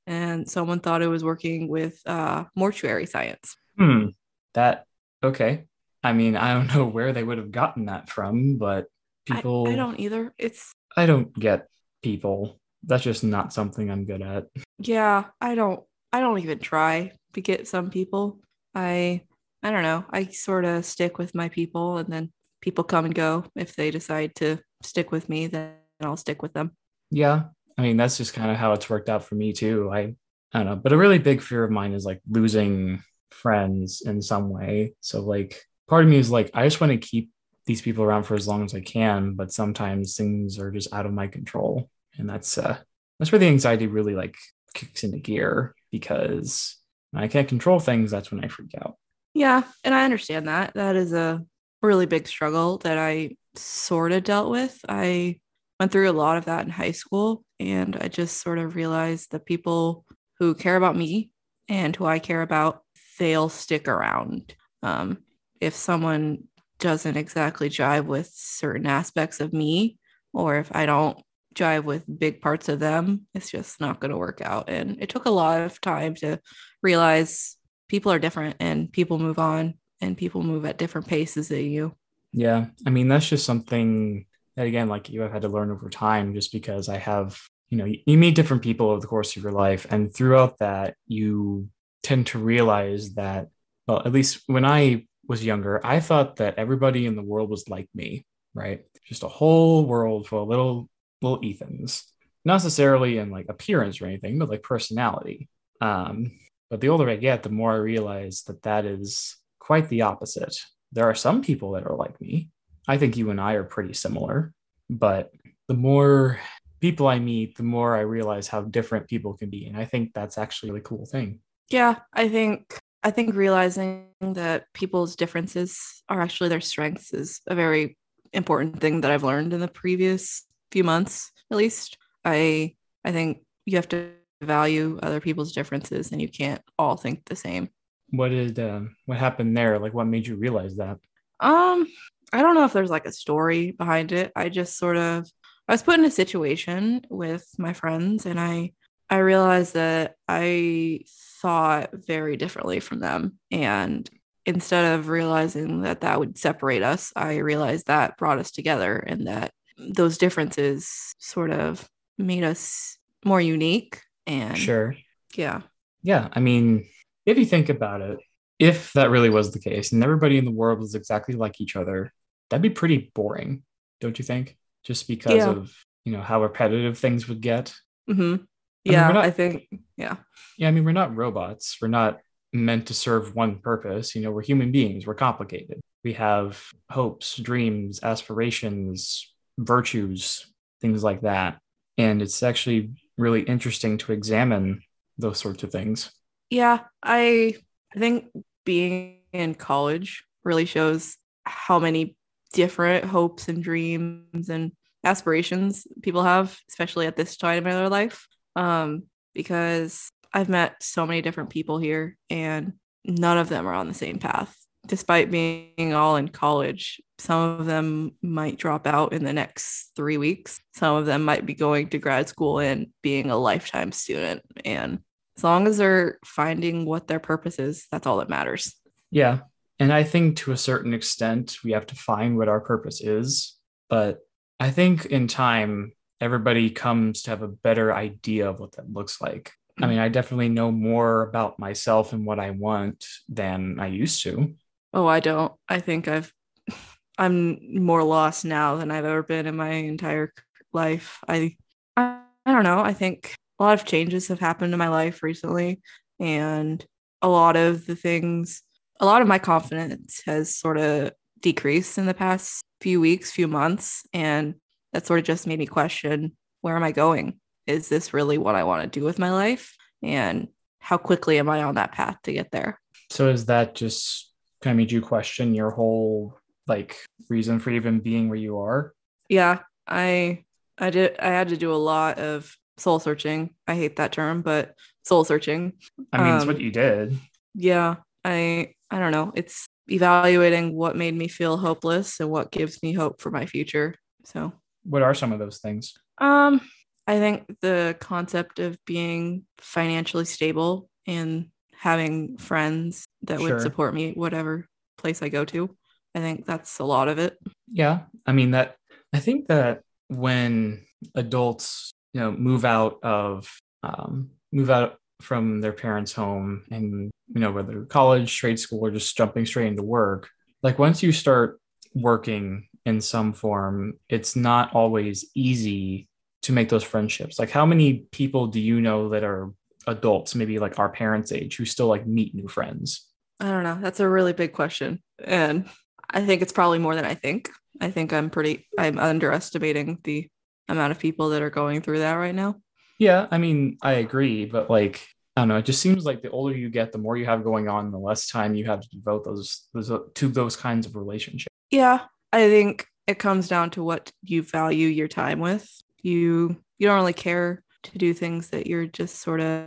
and 0.06 0.48
someone 0.48 0.80
thought 0.80 1.02
it 1.02 1.08
was 1.08 1.22
working 1.22 1.68
with 1.68 2.00
uh, 2.06 2.44
mortuary 2.54 3.06
science. 3.06 3.56
Hmm. 3.78 4.08
That 4.54 4.86
okay. 5.22 5.64
I 6.02 6.12
mean, 6.12 6.36
I 6.36 6.54
don't 6.54 6.66
know 6.74 6.86
where 6.86 7.12
they 7.12 7.22
would 7.22 7.38
have 7.38 7.52
gotten 7.52 7.86
that 7.86 8.10
from, 8.10 8.58
but 8.58 8.86
people. 9.26 9.68
I, 9.68 9.72
I 9.72 9.76
don't 9.76 10.00
either. 10.00 10.34
It's 10.38 10.74
I 10.96 11.06
don't 11.06 11.32
get 11.38 11.68
people. 12.02 12.58
That's 12.84 13.04
just 13.04 13.24
not 13.24 13.52
something 13.52 13.90
I'm 13.90 14.04
good 14.04 14.22
at. 14.22 14.46
yeah. 14.78 15.24
I 15.40 15.54
don't. 15.54 15.80
I 16.12 16.20
don't 16.20 16.38
even 16.40 16.58
try 16.58 17.12
to 17.32 17.40
get 17.40 17.68
some 17.68 17.90
people. 17.90 18.40
I 18.74 19.22
I 19.62 19.70
don't 19.70 19.82
know. 19.84 20.04
I 20.10 20.26
sort 20.26 20.64
of 20.64 20.84
stick 20.84 21.18
with 21.18 21.34
my 21.34 21.48
people, 21.48 21.98
and 21.98 22.12
then 22.12 22.32
people 22.60 22.84
come 22.84 23.04
and 23.04 23.14
go. 23.14 23.44
If 23.54 23.76
they 23.76 23.90
decide 23.90 24.34
to 24.36 24.58
stick 24.82 25.12
with 25.12 25.28
me, 25.28 25.46
then 25.46 25.74
I'll 26.02 26.16
stick 26.16 26.42
with 26.42 26.52
them. 26.52 26.72
Yeah. 27.10 27.44
I 27.78 27.82
mean, 27.82 27.96
that's 27.96 28.18
just 28.18 28.34
kind 28.34 28.50
of 28.50 28.56
how 28.56 28.72
it's 28.72 28.90
worked 28.90 29.08
out 29.08 29.24
for 29.24 29.34
me 29.34 29.52
too. 29.52 29.90
I 29.92 30.14
I 30.52 30.58
don't 30.58 30.66
know, 30.66 30.76
but 30.76 30.92
a 30.92 30.96
really 30.98 31.18
big 31.18 31.40
fear 31.40 31.64
of 31.64 31.70
mine 31.70 31.94
is 31.94 32.04
like 32.04 32.20
losing 32.28 33.02
friends 33.30 34.02
in 34.04 34.20
some 34.20 34.50
way. 34.50 34.94
So 35.00 35.22
like 35.22 35.62
part 35.88 36.04
of 36.04 36.10
me 36.10 36.16
is 36.18 36.30
like 36.30 36.50
I 36.52 36.64
just 36.64 36.80
want 36.80 36.90
to 36.92 36.98
keep 36.98 37.30
these 37.64 37.80
people 37.80 38.04
around 38.04 38.24
for 38.24 38.34
as 38.34 38.48
long 38.48 38.64
as 38.64 38.74
I 38.74 38.80
can, 38.80 39.34
but 39.34 39.52
sometimes 39.52 40.16
things 40.16 40.58
are 40.58 40.70
just 40.70 40.92
out 40.92 41.06
of 41.06 41.12
my 41.12 41.28
control. 41.28 41.88
And 42.18 42.28
that's 42.28 42.58
uh 42.58 42.78
that's 43.18 43.30
where 43.32 43.38
the 43.38 43.46
anxiety 43.46 43.86
really 43.86 44.14
like 44.14 44.36
kicks 44.74 45.04
into 45.04 45.18
gear 45.18 45.74
because 45.90 46.76
I 47.14 47.28
can't 47.28 47.48
control 47.48 47.78
things, 47.78 48.10
that's 48.10 48.30
when 48.30 48.42
I 48.44 48.48
freak 48.48 48.74
out. 48.80 48.96
Yeah, 49.34 49.62
and 49.84 49.94
I 49.94 50.04
understand 50.04 50.48
that. 50.48 50.74
That 50.74 50.96
is 50.96 51.12
a 51.12 51.44
really 51.82 52.06
big 52.06 52.26
struggle 52.26 52.78
that 52.78 52.98
I 52.98 53.36
sort 53.54 54.12
of 54.12 54.24
dealt 54.24 54.50
with. 54.50 54.78
I 54.88 55.40
went 55.78 55.92
through 55.92 56.10
a 56.10 56.12
lot 56.12 56.38
of 56.38 56.46
that 56.46 56.64
in 56.64 56.70
high 56.70 56.92
school, 56.92 57.44
and 57.60 57.96
I 58.00 58.08
just 58.08 58.40
sort 58.40 58.58
of 58.58 58.76
realized 58.76 59.32
that 59.32 59.46
people 59.46 60.04
who 60.38 60.54
care 60.54 60.76
about 60.76 60.96
me 60.96 61.30
and 61.68 61.94
who 61.94 62.06
I 62.06 62.18
care 62.18 62.42
about, 62.42 62.82
they'll 63.18 63.48
stick 63.48 63.88
around. 63.88 64.54
Um, 64.82 65.18
if 65.60 65.74
someone 65.74 66.44
doesn't 66.78 67.16
exactly 67.16 67.68
jive 67.68 68.06
with 68.06 68.30
certain 68.32 68.86
aspects 68.86 69.40
of 69.40 69.52
me, 69.52 69.98
or 70.32 70.56
if 70.56 70.74
I 70.74 70.86
don't 70.86 71.18
jive 71.54 71.84
with 71.84 72.04
big 72.18 72.40
parts 72.40 72.68
of 72.68 72.80
them, 72.80 73.26
it's 73.34 73.50
just 73.50 73.80
not 73.80 74.00
going 74.00 74.10
to 74.10 74.18
work 74.18 74.40
out. 74.40 74.68
And 74.68 74.98
it 75.00 75.08
took 75.08 75.26
a 75.26 75.30
lot 75.30 75.60
of 75.60 75.80
time 75.80 76.14
to 76.16 76.40
realize 76.82 77.56
people 77.88 78.12
are 78.12 78.18
different 78.18 78.56
and 78.60 78.92
people 78.92 79.18
move 79.18 79.38
on 79.38 79.74
and 80.00 80.16
people 80.16 80.42
move 80.42 80.64
at 80.64 80.78
different 80.78 81.06
paces 81.06 81.48
than 81.48 81.70
you. 81.70 81.94
Yeah. 82.32 82.66
I 82.86 82.90
mean, 82.90 83.08
that's 83.08 83.28
just 83.28 83.44
something 83.44 84.26
that, 84.56 84.66
again, 84.66 84.88
like 84.88 85.10
you 85.10 85.20
have 85.20 85.32
had 85.32 85.42
to 85.42 85.48
learn 85.48 85.70
over 85.70 85.88
time 85.90 86.34
just 86.34 86.52
because 86.52 86.88
I 86.88 86.98
have, 86.98 87.38
you 87.68 87.78
know, 87.78 87.84
you, 87.84 87.98
you 88.06 88.18
meet 88.18 88.34
different 88.34 88.62
people 88.62 88.90
over 88.90 89.00
the 89.00 89.06
course 89.06 89.36
of 89.36 89.42
your 89.42 89.52
life. 89.52 89.86
And 89.90 90.12
throughout 90.12 90.58
that, 90.58 90.94
you 91.06 91.68
tend 92.02 92.28
to 92.28 92.38
realize 92.38 93.14
that, 93.14 93.48
well, 93.86 94.02
at 94.04 94.12
least 94.12 94.42
when 94.46 94.64
I 94.64 95.06
was 95.28 95.44
younger, 95.44 95.84
I 95.84 96.00
thought 96.00 96.36
that 96.36 96.58
everybody 96.58 97.06
in 97.06 97.16
the 97.16 97.22
world 97.22 97.50
was 97.50 97.68
like 97.68 97.88
me, 97.94 98.24
right? 98.54 98.84
Just 99.06 99.22
a 99.22 99.28
whole 99.28 99.84
world 99.86 100.26
full 100.26 100.42
of 100.42 100.48
little, 100.48 100.88
little 101.22 101.40
Ethans, 101.40 102.04
not 102.44 102.54
necessarily 102.54 103.18
in 103.18 103.30
like 103.30 103.46
appearance 103.48 104.00
or 104.00 104.06
anything, 104.06 104.38
but 104.38 104.48
like 104.48 104.62
personality. 104.62 105.48
Um, 105.80 106.32
but 106.70 106.80
the 106.80 106.88
older 106.88 107.08
I 107.08 107.16
get, 107.16 107.42
the 107.42 107.50
more 107.50 107.72
I 107.72 107.76
realize 107.76 108.42
that 108.46 108.62
that 108.62 108.84
is 108.84 109.36
quite 109.58 109.88
the 109.88 110.02
opposite. 110.02 110.56
There 110.92 111.04
are 111.04 111.14
some 111.14 111.42
people 111.42 111.72
that 111.72 111.86
are 111.86 111.96
like 111.96 112.20
me. 112.20 112.50
I 112.88 112.98
think 112.98 113.16
you 113.16 113.30
and 113.30 113.40
I 113.40 113.54
are 113.54 113.64
pretty 113.64 113.94
similar, 113.94 114.52
but 114.90 115.32
the 115.68 115.74
more 115.74 116.40
people 116.80 117.06
I 117.06 117.18
meet, 117.18 117.56
the 117.56 117.62
more 117.62 117.96
I 117.96 118.00
realize 118.00 118.48
how 118.48 118.62
different 118.62 119.08
people 119.08 119.34
can 119.34 119.50
be. 119.50 119.66
And 119.66 119.76
I 119.76 119.84
think 119.84 120.12
that's 120.12 120.36
actually 120.36 120.70
a 120.70 120.72
really 120.72 120.84
cool 120.84 121.06
thing. 121.06 121.40
Yeah, 121.70 122.00
I 122.12 122.28
think 122.28 122.78
I 123.04 123.10
think 123.10 123.34
realizing 123.34 124.06
that 124.20 124.72
people's 124.74 125.16
differences 125.16 126.02
are 126.08 126.20
actually 126.20 126.48
their 126.48 126.60
strengths 126.60 127.12
is 127.12 127.40
a 127.46 127.54
very 127.54 127.96
important 128.32 128.80
thing 128.80 129.00
that 129.00 129.10
I've 129.10 129.24
learned 129.24 129.52
in 129.52 129.60
the 129.60 129.68
previous 129.68 130.44
few 130.72 130.84
months, 130.84 131.30
at 131.50 131.56
least. 131.56 131.98
I 132.24 132.74
I 133.04 133.12
think 133.12 133.42
you 133.66 133.76
have 133.76 133.88
to 133.88 134.10
value 134.40 134.98
other 135.02 135.20
people's 135.20 135.52
differences 135.52 136.12
and 136.12 136.20
you 136.20 136.28
can't 136.28 136.62
all 136.78 136.96
think 136.96 137.24
the 137.26 137.36
same. 137.36 137.68
What 138.10 138.30
did 138.30 138.58
um, 138.58 138.96
what 139.06 139.18
happened 139.18 139.56
there? 139.56 139.78
Like, 139.78 139.94
what 139.94 140.06
made 140.06 140.26
you 140.26 140.36
realize 140.36 140.76
that? 140.76 140.98
Um, 141.40 141.86
I 142.32 142.42
don't 142.42 142.54
know 142.54 142.64
if 142.64 142.72
there's 142.72 142.90
like 142.90 143.06
a 143.06 143.12
story 143.12 143.72
behind 143.72 144.12
it. 144.12 144.32
I 144.34 144.48
just 144.48 144.78
sort 144.78 144.96
of 144.96 145.28
I 145.68 145.72
was 145.72 145.82
put 145.82 145.98
in 145.98 146.04
a 146.04 146.10
situation 146.10 147.02
with 147.08 147.46
my 147.58 147.72
friends 147.72 148.26
and 148.26 148.40
I 148.40 148.72
I 149.10 149.18
realized 149.18 149.74
that 149.74 150.14
I 150.26 151.00
thought 151.42 151.90
very 151.92 152.36
differently 152.36 152.80
from 152.80 153.00
them 153.00 153.38
and 153.50 154.08
instead 154.44 154.98
of 154.98 155.08
realizing 155.08 155.82
that 155.82 156.00
that 156.00 156.18
would 156.18 156.36
separate 156.36 156.82
us, 156.82 157.12
I 157.14 157.36
realized 157.36 157.86
that 157.86 158.16
brought 158.16 158.38
us 158.38 158.50
together 158.50 158.96
and 158.96 159.26
that 159.26 159.52
those 159.78 160.18
differences 160.18 161.14
sort 161.18 161.50
of 161.50 161.88
made 162.18 162.44
us 162.44 162.98
more 163.24 163.40
unique 163.40 164.00
and 164.26 164.56
Sure. 164.58 164.94
yeah. 165.34 165.62
Yeah. 166.02 166.28
I 166.32 166.40
mean, 166.40 166.86
if 167.26 167.38
you 167.38 167.44
think 167.46 167.68
about 167.68 168.00
it, 168.00 168.18
if 168.58 168.92
that 168.92 169.10
really 169.10 169.30
was 169.30 169.52
the 169.52 169.58
case 169.60 169.92
and 169.92 170.02
everybody 170.04 170.38
in 170.38 170.44
the 170.44 170.50
world 170.50 170.78
was 170.80 170.94
exactly 170.94 171.34
like 171.34 171.60
each 171.60 171.74
other, 171.76 172.12
that'd 172.50 172.62
be 172.62 172.70
pretty 172.70 173.10
boring, 173.14 173.62
don't 174.00 174.18
you 174.18 174.24
think? 174.24 174.56
Just 174.84 175.08
because 175.08 175.36
Yeah. 175.36 175.50
of, 175.50 175.72
you 176.04 176.12
know, 176.12 176.20
how 176.20 176.42
repetitive 176.42 176.98
things 176.98 177.28
would 177.28 177.40
get. 177.40 177.74
hmm 178.06 178.36
we're 178.84 178.92
Yeah, 178.94 179.08
not- 179.12 179.24
I 179.24 179.30
think 179.30 179.68
yeah. 179.96 180.16
Yeah. 180.58 180.68
I 180.68 180.70
mean, 180.72 180.84
we're 180.84 180.92
not 180.92 181.14
robots. 181.16 181.78
We're 181.80 181.86
not 181.88 182.18
meant 182.52 182.88
to 182.88 182.94
serve 182.94 183.34
one 183.36 183.60
purpose. 183.60 184.14
You 184.16 184.22
know, 184.22 184.32
we're 184.32 184.42
human 184.42 184.72
beings. 184.72 185.06
We're 185.06 185.14
complicated. 185.14 185.80
We 186.04 186.14
have 186.14 186.60
hopes, 186.90 187.36
dreams, 187.38 188.00
aspirations, 188.02 189.31
virtues, 189.58 190.46
things 190.80 191.02
like 191.02 191.22
that. 191.22 191.58
And 191.98 192.22
it's 192.22 192.42
actually 192.42 192.90
really 193.18 193.42
interesting 193.42 193.98
to 193.98 194.12
examine 194.12 194.82
those 195.18 195.38
sorts 195.38 195.62
of 195.62 195.70
things. 195.70 196.10
Yeah, 196.50 196.80
I 197.02 197.56
I 197.94 197.98
think 197.98 198.26
being 198.64 199.18
in 199.32 199.54
college 199.54 200.24
really 200.44 200.64
shows 200.64 201.16
how 201.44 201.78
many 201.78 202.16
different 202.52 203.04
hopes 203.04 203.48
and 203.48 203.62
dreams 203.62 204.48
and 204.48 204.72
aspirations 205.04 205.86
people 206.02 206.22
have, 206.22 206.58
especially 206.68 207.06
at 207.06 207.16
this 207.16 207.36
time 207.36 207.66
in 207.66 207.72
their 207.72 207.88
life. 207.88 208.26
Um, 208.56 209.04
because 209.34 210.10
I've 210.32 210.48
met 210.48 210.82
so 210.82 211.06
many 211.06 211.22
different 211.22 211.50
people 211.50 211.78
here 211.78 212.16
and 212.30 212.74
none 213.04 213.38
of 213.38 213.48
them 213.48 213.66
are 213.66 213.74
on 213.74 213.88
the 213.88 213.94
same 213.94 214.18
path. 214.18 214.54
Despite 214.86 215.30
being 215.30 215.94
all 215.94 216.16
in 216.16 216.28
college, 216.28 217.00
some 217.18 217.60
of 217.60 217.66
them 217.66 218.16
might 218.20 218.58
drop 218.58 218.86
out 218.86 219.12
in 219.12 219.22
the 219.22 219.32
next 219.32 219.92
three 219.94 220.16
weeks. 220.16 220.60
Some 220.74 220.96
of 220.96 221.06
them 221.06 221.22
might 221.22 221.46
be 221.46 221.54
going 221.54 221.88
to 221.90 221.98
grad 221.98 222.28
school 222.28 222.58
and 222.58 222.88
being 223.00 223.30
a 223.30 223.36
lifetime 223.36 223.92
student. 223.92 224.42
And 224.64 224.98
as 225.36 225.44
long 225.44 225.68
as 225.68 225.78
they're 225.78 226.18
finding 226.24 226.84
what 226.84 227.06
their 227.06 227.20
purpose 227.20 227.58
is, 227.58 227.86
that's 227.92 228.06
all 228.06 228.16
that 228.18 228.28
matters. 228.28 228.74
Yeah. 229.10 229.40
And 229.78 229.92
I 229.92 230.02
think 230.02 230.36
to 230.38 230.52
a 230.52 230.56
certain 230.56 230.94
extent, 230.94 231.58
we 231.64 231.72
have 231.72 231.86
to 231.86 231.94
find 231.94 232.36
what 232.36 232.48
our 232.48 232.60
purpose 232.60 233.00
is. 233.00 233.56
But 233.88 234.18
I 234.58 234.70
think 234.70 235.06
in 235.06 235.28
time, 235.28 235.92
everybody 236.20 236.70
comes 236.70 237.22
to 237.22 237.30
have 237.30 237.42
a 237.42 237.48
better 237.48 237.94
idea 237.94 238.48
of 238.48 238.60
what 238.60 238.72
that 238.72 238.92
looks 238.92 239.20
like. 239.20 239.52
I 239.78 239.82
mm-hmm. 239.82 239.90
mean, 239.90 239.98
I 239.98 240.08
definitely 240.08 240.48
know 240.48 240.70
more 240.70 241.22
about 241.22 241.58
myself 241.58 242.12
and 242.12 242.26
what 242.26 242.38
I 242.38 242.50
want 242.50 243.04
than 243.28 243.78
I 243.80 243.86
used 243.88 244.22
to. 244.24 244.54
Oh, 244.92 245.06
I 245.06 245.20
don't. 245.20 245.52
I 245.68 245.80
think 245.80 246.08
I've 246.08 246.32
I'm 247.18 247.82
more 247.82 248.02
lost 248.02 248.44
now 248.44 248.76
than 248.76 248.90
I've 248.90 249.04
ever 249.04 249.22
been 249.22 249.46
in 249.46 249.56
my 249.56 249.70
entire 249.70 250.30
life. 250.72 251.18
I 251.28 251.56
I, 251.96 252.20
I 252.46 252.52
don't 252.52 252.64
know. 252.64 252.80
I 252.80 252.92
think 252.92 253.34
a 253.58 253.64
lot 253.64 253.78
of 253.78 253.86
changes 253.86 254.28
have 254.28 254.40
happened 254.40 254.72
in 254.72 254.78
my 254.78 254.88
life 254.88 255.22
recently 255.22 255.80
and 256.18 256.84
a 257.20 257.28
lot 257.28 257.56
of 257.56 257.86
the 257.86 257.94
things 257.94 258.62
a 259.00 259.06
lot 259.06 259.22
of 259.22 259.28
my 259.28 259.38
confidence 259.38 260.22
has 260.26 260.54
sort 260.54 260.78
of 260.78 261.12
decreased 261.40 261.98
in 261.98 262.06
the 262.06 262.14
past 262.14 262.62
few 262.80 263.00
weeks, 263.00 263.30
few 263.30 263.48
months 263.48 264.04
and 264.12 264.54
that 264.92 265.06
sort 265.06 265.18
of 265.18 265.24
just 265.24 265.46
made 265.46 265.58
me 265.58 265.66
question 265.66 266.36
where 266.60 266.76
am 266.76 266.84
I 266.84 266.92
going? 266.92 267.40
Is 267.66 267.88
this 267.88 268.14
really 268.14 268.38
what 268.38 268.54
I 268.54 268.64
want 268.64 268.82
to 268.82 269.00
do 269.00 269.04
with 269.04 269.18
my 269.18 269.30
life? 269.30 269.76
And 270.02 270.48
how 270.78 270.96
quickly 270.96 271.38
am 271.38 271.48
I 271.48 271.62
on 271.62 271.76
that 271.76 271.92
path 271.92 272.16
to 272.24 272.32
get 272.32 272.50
there? 272.50 272.80
So 273.10 273.28
is 273.28 273.46
that 273.46 273.74
just 273.74 274.31
kind 274.62 274.72
of 274.72 274.78
made 274.78 274.92
you 274.92 275.00
question 275.00 275.54
your 275.54 275.70
whole 275.70 276.38
like 276.66 276.96
reason 277.28 277.58
for 277.58 277.70
even 277.70 278.00
being 278.00 278.28
where 278.28 278.38
you 278.38 278.58
are? 278.58 278.92
yeah 279.28 279.60
i 279.86 280.42
i 280.78 280.90
did 280.90 281.18
i 281.18 281.26
had 281.28 281.48
to 281.48 281.56
do 281.56 281.72
a 281.72 281.76
lot 281.92 282.18
of 282.18 282.54
soul 282.76 282.98
searching 282.98 283.54
i 283.66 283.74
hate 283.74 283.96
that 283.96 284.12
term 284.12 284.42
but 284.42 284.74
soul 285.04 285.24
searching 285.24 285.72
I 286.12 286.22
mean, 286.22 286.34
it's 286.34 286.42
Um, 286.42 286.48
what 286.48 286.60
you 286.60 286.70
did. 286.70 287.16
yeah 287.54 287.96
i 288.24 288.72
i 288.90 288.98
don't 288.98 289.12
know 289.12 289.32
it's 289.34 289.66
evaluating 289.88 290.74
what 290.74 290.96
made 290.96 291.14
me 291.14 291.28
feel 291.28 291.56
hopeless 291.56 292.20
and 292.20 292.30
what 292.30 292.50
gives 292.52 292.82
me 292.82 292.92
hope 292.92 293.20
for 293.20 293.30
my 293.30 293.46
future 293.46 293.94
so 294.24 294.52
What 294.84 295.02
are 295.02 295.14
some 295.14 295.32
of 295.32 295.38
those 295.38 295.58
things? 295.58 295.94
um 296.18 296.60
I 297.06 297.18
think 297.18 297.58
the 297.60 297.96
concept 297.98 298.60
of 298.60 298.78
being 298.86 299.44
financially 299.58 300.24
stable 300.24 300.88
and 301.06 301.48
having 301.74 302.36
friends 302.38 303.04
that 303.24 303.40
Sure. 303.40 303.54
would 303.54 303.62
support 303.62 303.94
me 303.94 304.12
whatever 304.12 304.66
place 304.98 305.22
I 305.22 305.28
go 305.28 305.44
to. 305.46 305.74
I 306.14 306.20
think 306.20 306.44
that's 306.44 306.78
a 306.78 306.84
lot 306.84 307.08
of 307.08 307.18
it. 307.18 307.38
Yeah, 307.72 308.00
I 308.26 308.32
mean 308.32 308.52
that. 308.52 308.76
I 309.12 309.18
think 309.18 309.48
that 309.48 309.82
when 310.08 310.84
adults, 311.14 311.92
you 312.12 312.20
know, 312.20 312.32
move 312.32 312.64
out 312.64 312.98
of 313.02 313.48
um, 313.82 314.30
move 314.52 314.70
out 314.70 314.98
from 315.20 315.60
their 315.60 315.72
parents' 315.72 316.12
home, 316.12 316.64
and 316.70 317.10
you 317.34 317.40
know, 317.40 317.52
whether 317.52 317.84
college, 317.84 318.36
trade 318.36 318.58
school, 318.58 318.80
or 318.80 318.90
just 318.90 319.16
jumping 319.16 319.46
straight 319.46 319.68
into 319.68 319.82
work, 319.82 320.28
like 320.62 320.78
once 320.78 321.02
you 321.02 321.12
start 321.12 321.60
working 321.94 322.68
in 322.84 323.00
some 323.00 323.32
form, 323.32 323.94
it's 324.08 324.36
not 324.36 324.74
always 324.74 325.24
easy 325.34 326.08
to 326.42 326.52
make 326.52 326.68
those 326.68 326.84
friendships. 326.84 327.38
Like, 327.38 327.50
how 327.50 327.64
many 327.64 328.06
people 328.10 328.48
do 328.48 328.60
you 328.60 328.80
know 328.80 329.10
that 329.10 329.22
are 329.24 329.52
adults, 329.86 330.34
maybe 330.34 330.58
like 330.58 330.78
our 330.78 330.88
parents' 330.88 331.32
age, 331.32 331.56
who 331.56 331.64
still 331.64 331.86
like 331.86 332.06
meet 332.06 332.34
new 332.34 332.48
friends? 332.48 333.08
I 333.42 333.50
don't 333.50 333.64
know. 333.64 333.78
That's 333.80 333.98
a 333.98 334.08
really 334.08 334.32
big 334.32 334.52
question. 334.52 335.02
And 335.22 335.68
I 336.08 336.24
think 336.24 336.42
it's 336.42 336.52
probably 336.52 336.78
more 336.78 336.94
than 336.94 337.04
I 337.04 337.14
think. 337.14 337.50
I 337.80 337.90
think 337.90 338.12
I'm 338.12 338.30
pretty 338.30 338.68
I'm 338.78 338.98
underestimating 338.98 339.98
the 340.04 340.28
amount 340.68 340.92
of 340.92 341.00
people 341.00 341.30
that 341.30 341.42
are 341.42 341.50
going 341.50 341.82
through 341.82 341.98
that 341.98 342.14
right 342.14 342.34
now. 342.34 342.60
Yeah, 343.00 343.26
I 343.32 343.38
mean, 343.38 343.78
I 343.82 343.94
agree, 343.94 344.44
but 344.44 344.70
like, 344.70 345.04
I 345.36 345.40
don't 345.40 345.48
know. 345.48 345.56
It 345.56 345.64
just 345.64 345.82
seems 345.82 346.04
like 346.04 346.22
the 346.22 346.30
older 346.30 346.56
you 346.56 346.70
get, 346.70 346.92
the 346.92 346.98
more 346.98 347.16
you 347.16 347.24
have 347.24 347.42
going 347.42 347.68
on, 347.68 347.90
the 347.90 347.98
less 347.98 348.28
time 348.28 348.54
you 348.54 348.64
have 348.66 348.80
to 348.80 348.88
devote 348.90 349.24
those, 349.24 349.66
those 349.74 349.90
to 350.14 350.28
those 350.28 350.54
kinds 350.54 350.86
of 350.86 350.94
relationships. 350.94 351.52
Yeah, 351.70 352.00
I 352.32 352.48
think 352.48 352.86
it 353.08 353.18
comes 353.18 353.48
down 353.48 353.70
to 353.70 353.82
what 353.82 354.12
you 354.22 354.42
value 354.42 354.86
your 354.86 355.08
time 355.08 355.40
with. 355.40 355.68
You 356.00 356.56
you 356.78 356.86
don't 356.86 356.96
really 356.96 357.12
care 357.12 357.64
to 357.84 357.98
do 357.98 358.14
things 358.14 358.50
that 358.50 358.68
you're 358.68 358.86
just 358.86 359.16
sort 359.16 359.40
of 359.40 359.66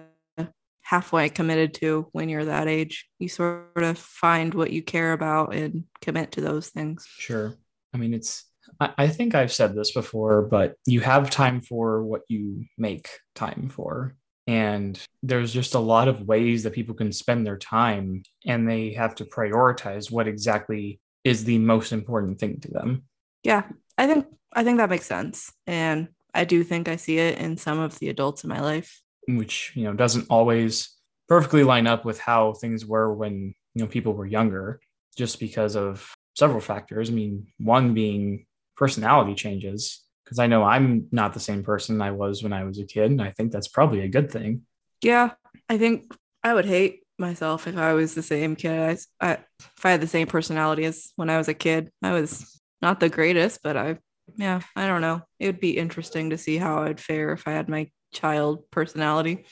halfway 0.85 1.27
committed 1.29 1.73
to 1.73 2.07
when 2.11 2.29
you're 2.29 2.45
that 2.45 2.67
age. 2.67 3.07
You 3.17 3.27
sort 3.27 3.75
of 3.75 3.97
find 3.97 4.53
what 4.53 4.71
you 4.71 4.83
care 4.83 5.13
about 5.13 5.53
and 5.53 5.85
commit 5.99 6.31
to 6.33 6.41
those 6.41 6.69
things. 6.69 7.07
Sure. 7.17 7.55
I 7.93 7.97
mean, 7.97 8.13
it's. 8.13 8.45
I, 8.79 8.93
I 8.97 9.07
think 9.07 9.35
I've 9.35 9.51
said 9.51 9.75
this 9.75 9.91
before, 9.91 10.43
but 10.43 10.75
you 10.85 11.01
have 11.01 11.29
time 11.29 11.61
for 11.61 12.03
what 12.03 12.21
you 12.27 12.65
make 12.77 13.09
time 13.33 13.69
for. 13.69 14.15
And 14.47 14.99
there's 15.23 15.51
just 15.51 15.73
a 15.73 15.79
lot 15.79 16.07
of 16.07 16.21
ways 16.21 16.63
that 16.63 16.73
people 16.73 16.93
can 16.93 17.11
spend 17.11 17.47
their 17.47 17.57
time, 17.57 18.21
and 18.45 18.69
they 18.69 18.93
have 18.93 19.15
to 19.15 19.25
prioritize 19.25 20.11
what 20.11 20.27
exactly 20.27 20.99
is 21.23 21.45
the 21.45 21.57
most 21.57 21.93
important 21.93 22.39
thing 22.39 22.59
to 22.59 22.69
them. 22.69 23.03
Yeah, 23.43 23.63
I 23.97 24.05
think 24.05 24.27
I 24.53 24.63
think 24.63 24.77
that 24.77 24.91
makes 24.91 25.07
sense. 25.07 25.51
And 25.65 26.09
I 26.31 26.45
do 26.45 26.63
think 26.63 26.87
I 26.87 26.97
see 26.97 27.17
it 27.17 27.39
in 27.39 27.57
some 27.57 27.79
of 27.79 27.97
the 27.97 28.09
adults 28.09 28.43
in 28.43 28.49
my 28.51 28.61
life. 28.61 29.01
Which 29.27 29.71
you 29.75 29.83
know 29.83 29.93
doesn't 29.93 30.27
always 30.29 30.89
perfectly 31.27 31.63
line 31.63 31.87
up 31.87 32.05
with 32.05 32.19
how 32.19 32.53
things 32.53 32.85
were 32.85 33.13
when 33.13 33.53
you 33.73 33.83
know 33.83 33.87
people 33.87 34.13
were 34.13 34.25
younger 34.25 34.79
just 35.17 35.39
because 35.39 35.75
of 35.75 36.13
several 36.35 36.61
factors 36.61 37.09
i 37.09 37.13
mean 37.13 37.47
one 37.57 37.93
being 37.93 38.45
personality 38.75 39.33
changes 39.33 40.03
because 40.23 40.39
i 40.39 40.47
know 40.47 40.63
i'm 40.63 41.07
not 41.11 41.33
the 41.33 41.39
same 41.39 41.63
person 41.63 42.01
i 42.01 42.11
was 42.11 42.43
when 42.43 42.53
i 42.53 42.63
was 42.63 42.79
a 42.79 42.85
kid 42.85 43.11
and 43.11 43.21
i 43.21 43.31
think 43.31 43.51
that's 43.51 43.67
probably 43.67 44.01
a 44.01 44.07
good 44.07 44.29
thing 44.31 44.61
Yeah, 45.01 45.31
I 45.69 45.77
think 45.77 46.13
I 46.43 46.53
would 46.53 46.65
hate 46.65 47.03
myself 47.17 47.67
if 47.67 47.77
I 47.77 47.93
was 47.93 48.13
the 48.13 48.23
same 48.23 48.55
kid. 48.55 48.79
I, 49.21 49.25
I 49.25 49.31
if 49.77 49.85
I 49.85 49.91
had 49.91 50.01
the 50.01 50.07
same 50.07 50.27
personality 50.27 50.85
as 50.85 51.11
when 51.15 51.29
I 51.29 51.37
was 51.37 51.47
a 51.47 51.53
kid. 51.53 51.91
I 52.01 52.11
was 52.13 52.59
not 52.81 52.99
the 52.99 53.09
greatest, 53.09 53.61
but 53.63 53.77
I 53.77 53.99
yeah, 54.35 54.61
I 54.75 54.87
don't 54.87 55.01
know. 55.01 55.21
It 55.39 55.45
would 55.47 55.59
be 55.59 55.77
interesting 55.77 56.31
to 56.31 56.37
see 56.37 56.57
how 56.57 56.83
I'd 56.83 56.99
fare 56.99 57.33
if 57.33 57.47
I 57.47 57.51
had 57.51 57.69
my 57.69 57.89
child 58.15 58.69
personality. 58.71 59.45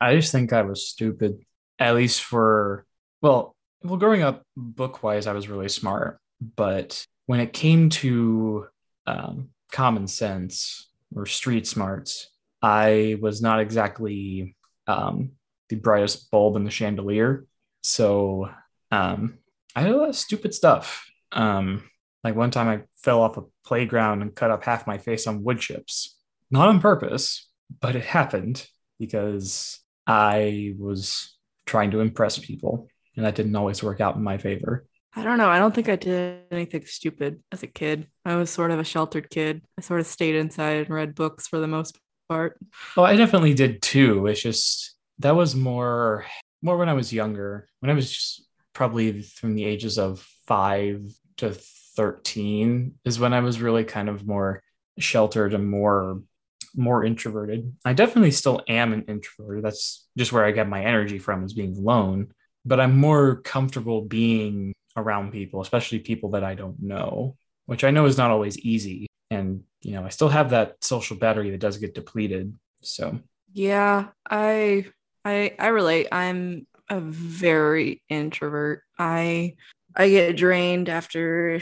i 0.00 0.14
just 0.14 0.32
think 0.32 0.52
i 0.52 0.62
was 0.62 0.88
stupid 0.88 1.44
at 1.78 1.94
least 1.94 2.22
for 2.22 2.86
well 3.20 3.54
well 3.82 3.98
growing 3.98 4.22
up 4.22 4.42
book 4.56 5.02
wise 5.02 5.26
i 5.26 5.32
was 5.32 5.48
really 5.48 5.68
smart 5.68 6.18
but 6.56 7.04
when 7.26 7.40
it 7.40 7.52
came 7.52 7.88
to 7.88 8.66
um, 9.06 9.48
common 9.70 10.06
sense 10.06 10.88
or 11.14 11.26
street 11.26 11.66
smarts 11.66 12.30
i 12.62 13.16
was 13.20 13.42
not 13.42 13.60
exactly 13.60 14.56
um, 14.86 15.32
the 15.68 15.76
brightest 15.76 16.30
bulb 16.30 16.56
in 16.56 16.64
the 16.64 16.70
chandelier. 16.70 17.46
So 17.82 18.50
um, 18.90 19.38
i 19.74 19.82
did 19.82 19.92
a 19.92 19.96
lot 19.96 20.10
of 20.10 20.16
stupid 20.16 20.54
stuff. 20.54 21.06
Um, 21.32 21.88
like 22.22 22.36
one 22.36 22.50
time 22.50 22.68
i 22.68 22.82
fell 23.02 23.22
off 23.22 23.38
a 23.38 23.44
playground 23.64 24.22
and 24.22 24.34
cut 24.34 24.50
up 24.50 24.64
half 24.64 24.86
my 24.86 24.98
face 24.98 25.26
on 25.26 25.42
wood 25.42 25.60
chips. 25.60 26.18
Not 26.50 26.68
on 26.68 26.80
purpose 26.80 27.48
but 27.80 27.96
it 27.96 28.04
happened 28.04 28.66
because 28.98 29.80
i 30.06 30.74
was 30.78 31.36
trying 31.66 31.90
to 31.90 32.00
impress 32.00 32.38
people 32.38 32.88
and 33.16 33.24
that 33.24 33.34
didn't 33.34 33.56
always 33.56 33.82
work 33.82 34.00
out 34.00 34.16
in 34.16 34.22
my 34.22 34.38
favor 34.38 34.86
I 35.14 35.24
don't 35.24 35.36
know. 35.36 35.48
I 35.48 35.58
don't 35.58 35.74
think 35.74 35.90
I 35.90 35.96
did 35.96 36.40
anything 36.50 36.86
stupid 36.86 37.42
as 37.52 37.62
a 37.62 37.66
kid. 37.66 38.06
I 38.24 38.36
was 38.36 38.48
sort 38.48 38.70
of 38.70 38.78
a 38.78 38.84
sheltered 38.84 39.28
kid. 39.28 39.62
I 39.76 39.82
sort 39.82 40.00
of 40.00 40.06
stayed 40.06 40.36
inside 40.36 40.86
and 40.86 40.88
read 40.88 41.14
books 41.14 41.46
for 41.46 41.58
the 41.58 41.66
most 41.66 41.98
part. 42.30 42.58
Oh, 42.96 43.02
I 43.02 43.16
definitely 43.16 43.52
did 43.52 43.82
too. 43.82 44.26
It's 44.26 44.40
just 44.40 44.94
that 45.18 45.36
was 45.36 45.54
more 45.54 46.24
more 46.62 46.78
when 46.78 46.88
I 46.88 46.94
was 46.94 47.12
younger. 47.12 47.68
When 47.80 47.90
I 47.90 47.94
was 47.94 48.10
just 48.10 48.46
probably 48.72 49.20
from 49.20 49.54
the 49.54 49.64
ages 49.64 49.98
of 49.98 50.26
five 50.46 51.04
to 51.38 51.52
thirteen 51.96 52.94
is 53.04 53.20
when 53.20 53.34
I 53.34 53.40
was 53.40 53.60
really 53.60 53.84
kind 53.84 54.08
of 54.08 54.26
more 54.26 54.62
sheltered 54.98 55.52
and 55.52 55.68
more 55.68 56.22
more 56.76 57.04
introverted. 57.04 57.74
I 57.84 57.92
definitely 57.92 58.30
still 58.30 58.62
am 58.68 58.92
an 58.92 59.04
introvert. 59.08 59.62
That's 59.62 60.06
just 60.16 60.32
where 60.32 60.44
I 60.44 60.52
get 60.52 60.68
my 60.68 60.84
energy 60.84 61.18
from 61.18 61.44
is 61.44 61.52
being 61.52 61.76
alone. 61.76 62.32
But 62.64 62.80
I'm 62.80 62.96
more 62.96 63.36
comfortable 63.36 64.02
being 64.02 64.72
around 64.96 65.32
people, 65.32 65.60
especially 65.60 65.98
people 65.98 66.30
that 66.30 66.44
I 66.44 66.54
don't 66.54 66.80
know, 66.80 67.36
which 67.66 67.84
I 67.84 67.90
know 67.90 68.06
is 68.06 68.18
not 68.18 68.30
always 68.30 68.58
easy. 68.58 69.06
And 69.30 69.64
you 69.80 69.92
know, 69.92 70.04
I 70.04 70.10
still 70.10 70.28
have 70.28 70.50
that 70.50 70.76
social 70.82 71.16
battery 71.16 71.50
that 71.50 71.60
does 71.60 71.78
get 71.78 71.94
depleted. 71.94 72.54
So 72.82 73.18
Yeah, 73.52 74.08
I 74.28 74.86
I 75.24 75.54
I 75.58 75.68
relate. 75.68 76.08
I'm 76.12 76.66
a 76.88 77.00
very 77.00 78.02
introvert. 78.08 78.82
I 78.98 79.56
I 79.96 80.08
get 80.08 80.36
drained 80.36 80.88
after 80.88 81.60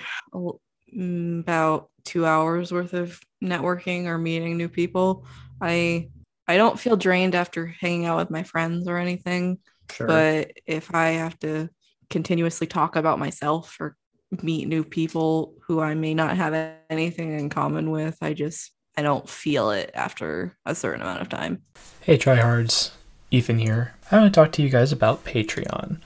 Mm, 0.97 1.41
about 1.41 1.91
2 2.05 2.27
hours 2.27 2.73
worth 2.73 2.95
of 2.95 3.21
networking 3.43 4.07
or 4.07 4.19
meeting 4.19 4.57
new 4.57 4.69
people. 4.69 5.25
I 5.61 6.09
I 6.49 6.57
don't 6.57 6.81
feel 6.81 6.97
drained 6.97 7.35
after 7.35 7.67
hanging 7.67 8.07
out 8.07 8.19
with 8.19 8.31
my 8.31 8.43
friends 8.43 8.89
or 8.89 8.99
anything, 8.99 9.59
sure. 9.91 10.07
but 10.09 10.53
if 10.67 10.93
I 10.95 11.11
have 11.11 11.39
to 11.41 11.69
continuously 12.09 12.67
talk 12.67 12.97
about 12.97 13.21
myself 13.21 13.77
or 13.79 13.97
meet 14.43 14.67
new 14.67 14.83
people 14.83 15.55
who 15.67 15.81
I 15.81 15.95
may 15.95 16.13
not 16.15 16.37
have 16.37 16.75
anything 16.89 17.39
in 17.39 17.51
common 17.51 17.91
with, 17.91 18.17
I 18.21 18.35
just 18.35 18.73
I 18.97 19.03
don't 19.03 19.29
feel 19.29 19.71
it 19.71 19.91
after 19.95 20.57
a 20.67 20.75
certain 20.75 21.03
amount 21.03 21.23
of 21.23 21.29
time. 21.29 21.63
Hey, 22.01 22.19
tryhards. 22.19 22.91
Ethan 23.31 23.59
here. 23.59 23.95
I 24.11 24.19
want 24.19 24.35
to 24.35 24.41
talk 24.41 24.51
to 24.53 24.63
you 24.63 24.69
guys 24.69 24.91
about 24.91 25.25
Patreon. 25.25 26.01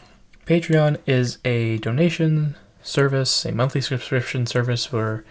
Patreon 0.47 0.99
is 1.07 1.39
a 1.45 1.79
donation 1.79 2.55
service, 2.85 3.45
a 3.45 3.53
monthly 3.53 3.81
subscription 3.81 4.47
service 4.47 4.93
where 4.93 5.25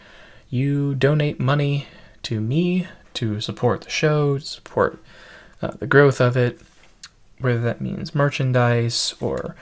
you 0.50 0.96
donate 0.96 1.40
money 1.40 1.88
to 2.24 2.42
me 2.42 2.88
to 3.14 3.40
support 3.40 3.82
the 3.82 3.90
show, 3.90 4.38
support 4.40 5.00
uh, 5.62 5.72
the 5.80 5.88
growth 5.88 6.20
of 6.20 6.36
it, 6.36 6.60
whether 7.40 7.62
that 7.62 7.80
means 7.80 8.16
merchandise 8.16 9.14
or 9.22 9.56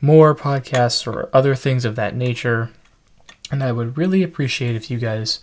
more 0.00 0.34
podcasts 0.34 1.06
or 1.06 1.30
other 1.32 1.54
things 1.54 1.84
of 1.84 1.96
that 1.96 2.14
nature. 2.14 2.70
And 3.50 3.62
I 3.62 3.72
would 3.72 3.96
really 3.96 4.22
appreciate 4.22 4.74
if 4.74 4.90
you 4.90 4.98
guys 4.98 5.40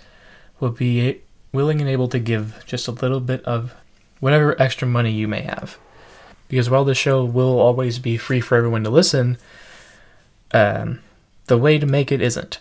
would 0.59 0.75
be 0.75 1.21
willing 1.51 1.81
and 1.81 1.89
able 1.89 2.07
to 2.09 2.19
give 2.19 2.63
just 2.65 2.87
a 2.87 2.91
little 2.91 3.19
bit 3.19 3.43
of 3.45 3.73
whatever 4.19 4.59
extra 4.61 4.87
money 4.87 5.11
you 5.11 5.27
may 5.27 5.41
have. 5.41 5.77
Because 6.47 6.69
while 6.69 6.85
the 6.85 6.95
show 6.95 7.23
will 7.23 7.59
always 7.59 7.99
be 7.99 8.17
free 8.17 8.39
for 8.39 8.55
everyone 8.55 8.83
to 8.83 8.89
listen, 8.89 9.37
um, 10.51 10.99
the 11.47 11.57
way 11.57 11.77
to 11.79 11.85
make 11.85 12.11
it 12.11 12.21
isn't. 12.21 12.59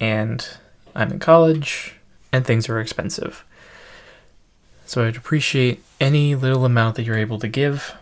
And 0.00 0.46
I'm 0.94 1.12
in 1.12 1.18
college, 1.18 1.94
and 2.32 2.44
things 2.46 2.68
are 2.68 2.80
expensive. 2.80 3.44
So 4.84 5.04
I'd 5.06 5.16
appreciate 5.16 5.82
any 6.00 6.34
little 6.34 6.64
amount 6.64 6.96
that 6.96 7.04
you're 7.04 7.18
able 7.18 7.38
to 7.40 7.48
give. 7.48 7.94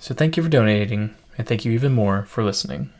So 0.00 0.14
thank 0.14 0.36
you 0.36 0.42
for 0.42 0.48
donating, 0.48 1.14
and 1.36 1.46
thank 1.46 1.64
you 1.64 1.72
even 1.72 1.92
more 1.92 2.24
for 2.24 2.44
listening. 2.44 2.90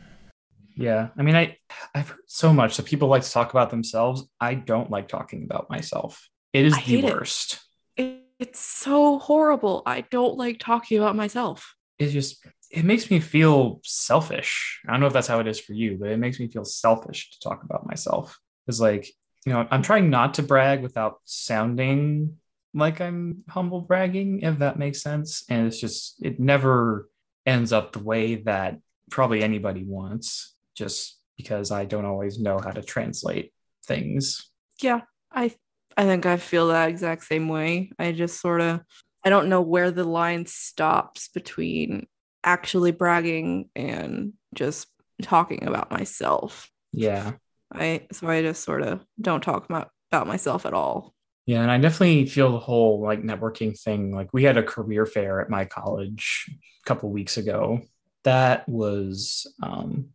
Yeah, 0.75 1.09
I 1.17 1.21
mean, 1.21 1.35
I 1.35 1.57
I've 1.93 2.09
heard 2.09 2.19
so 2.27 2.51
much 2.51 2.75
that 2.77 2.85
people 2.85 3.07
like 3.07 3.23
to 3.23 3.31
talk 3.31 3.51
about 3.51 3.69
themselves. 3.69 4.27
I 4.41 4.55
don't 4.55 4.91
like 4.91 5.07
talking 5.07 5.43
about 5.43 5.69
myself. 5.69 6.29
It 6.51 6.65
is 6.65 6.73
the 6.73 6.79
hate 6.79 7.03
it. 7.05 7.13
worst. 7.13 7.59
It- 7.95 8.21
It's 8.37 8.59
so 8.59 9.17
horrible. 9.19 9.81
I 9.85 10.01
don't 10.11 10.35
like 10.37 10.59
talking 10.59 10.97
about 10.97 11.15
myself. 11.15 11.73
It's 11.97 12.11
just 12.11 12.45
it 12.75 12.85
makes 12.85 13.09
me 13.09 13.19
feel 13.19 13.79
selfish. 13.83 14.81
I 14.87 14.91
don't 14.91 14.99
know 14.99 15.07
if 15.07 15.13
that's 15.13 15.27
how 15.27 15.39
it 15.39 15.47
is 15.47 15.59
for 15.59 15.73
you, 15.73 15.97
but 15.99 16.09
it 16.09 16.17
makes 16.17 16.39
me 16.39 16.47
feel 16.47 16.65
selfish 16.65 17.31
to 17.31 17.39
talk 17.39 17.63
about 17.63 17.87
myself. 17.87 18.39
It's 18.67 18.79
like 18.79 19.09
you 19.45 19.53
know, 19.53 19.67
I'm 19.69 19.83
trying 19.83 20.09
not 20.09 20.35
to 20.35 20.43
brag 20.43 20.81
without 20.81 21.19
sounding 21.23 22.37
like 22.73 22.99
I'm 22.99 23.43
humble 23.47 23.81
bragging, 23.81 24.41
if 24.41 24.59
that 24.59 24.77
makes 24.77 25.01
sense. 25.01 25.45
And 25.49 25.67
it's 25.67 25.79
just, 25.79 26.15
it 26.21 26.39
never 26.39 27.09
ends 27.45 27.71
up 27.71 27.93
the 27.93 28.03
way 28.03 28.35
that 28.35 28.79
probably 29.09 29.43
anybody 29.43 29.83
wants, 29.83 30.55
just 30.75 31.19
because 31.37 31.71
I 31.71 31.85
don't 31.85 32.05
always 32.05 32.39
know 32.39 32.59
how 32.59 32.71
to 32.71 32.81
translate 32.81 33.53
things. 33.85 34.49
Yeah, 34.81 35.01
I 35.31 35.53
I 35.95 36.03
think 36.03 36.25
I 36.25 36.37
feel 36.37 36.67
that 36.67 36.89
exact 36.89 37.23
same 37.23 37.47
way. 37.47 37.91
I 37.97 38.11
just 38.11 38.41
sort 38.41 38.61
of 38.61 38.81
I 39.23 39.29
don't 39.29 39.47
know 39.47 39.61
where 39.61 39.91
the 39.91 40.03
line 40.03 40.45
stops 40.45 41.29
between 41.29 42.07
actually 42.45 42.91
bragging 42.91 43.69
and 43.75 44.33
just 44.53 44.87
talking 45.21 45.67
about 45.67 45.91
myself. 45.91 46.69
Yeah. 46.93 47.33
I 47.73 48.07
so 48.11 48.27
I 48.27 48.41
just 48.41 48.63
sort 48.63 48.83
of 48.83 49.03
don't 49.19 49.41
talk 49.41 49.65
about, 49.65 49.89
about 50.11 50.27
myself 50.27 50.65
at 50.65 50.73
all. 50.73 51.13
Yeah, 51.45 51.61
and 51.61 51.69
I 51.69 51.77
definitely 51.77 52.25
feel 52.25 52.51
the 52.51 52.59
whole 52.59 53.01
like 53.01 53.21
networking 53.21 53.79
thing. 53.79 54.15
Like 54.15 54.29
we 54.33 54.43
had 54.43 54.57
a 54.57 54.63
career 54.63 55.05
fair 55.05 55.41
at 55.41 55.49
my 55.49 55.65
college 55.65 56.49
a 56.49 56.87
couple 56.87 57.09
weeks 57.11 57.37
ago. 57.37 57.81
That 58.23 58.67
was 58.67 59.45
um, 59.61 60.09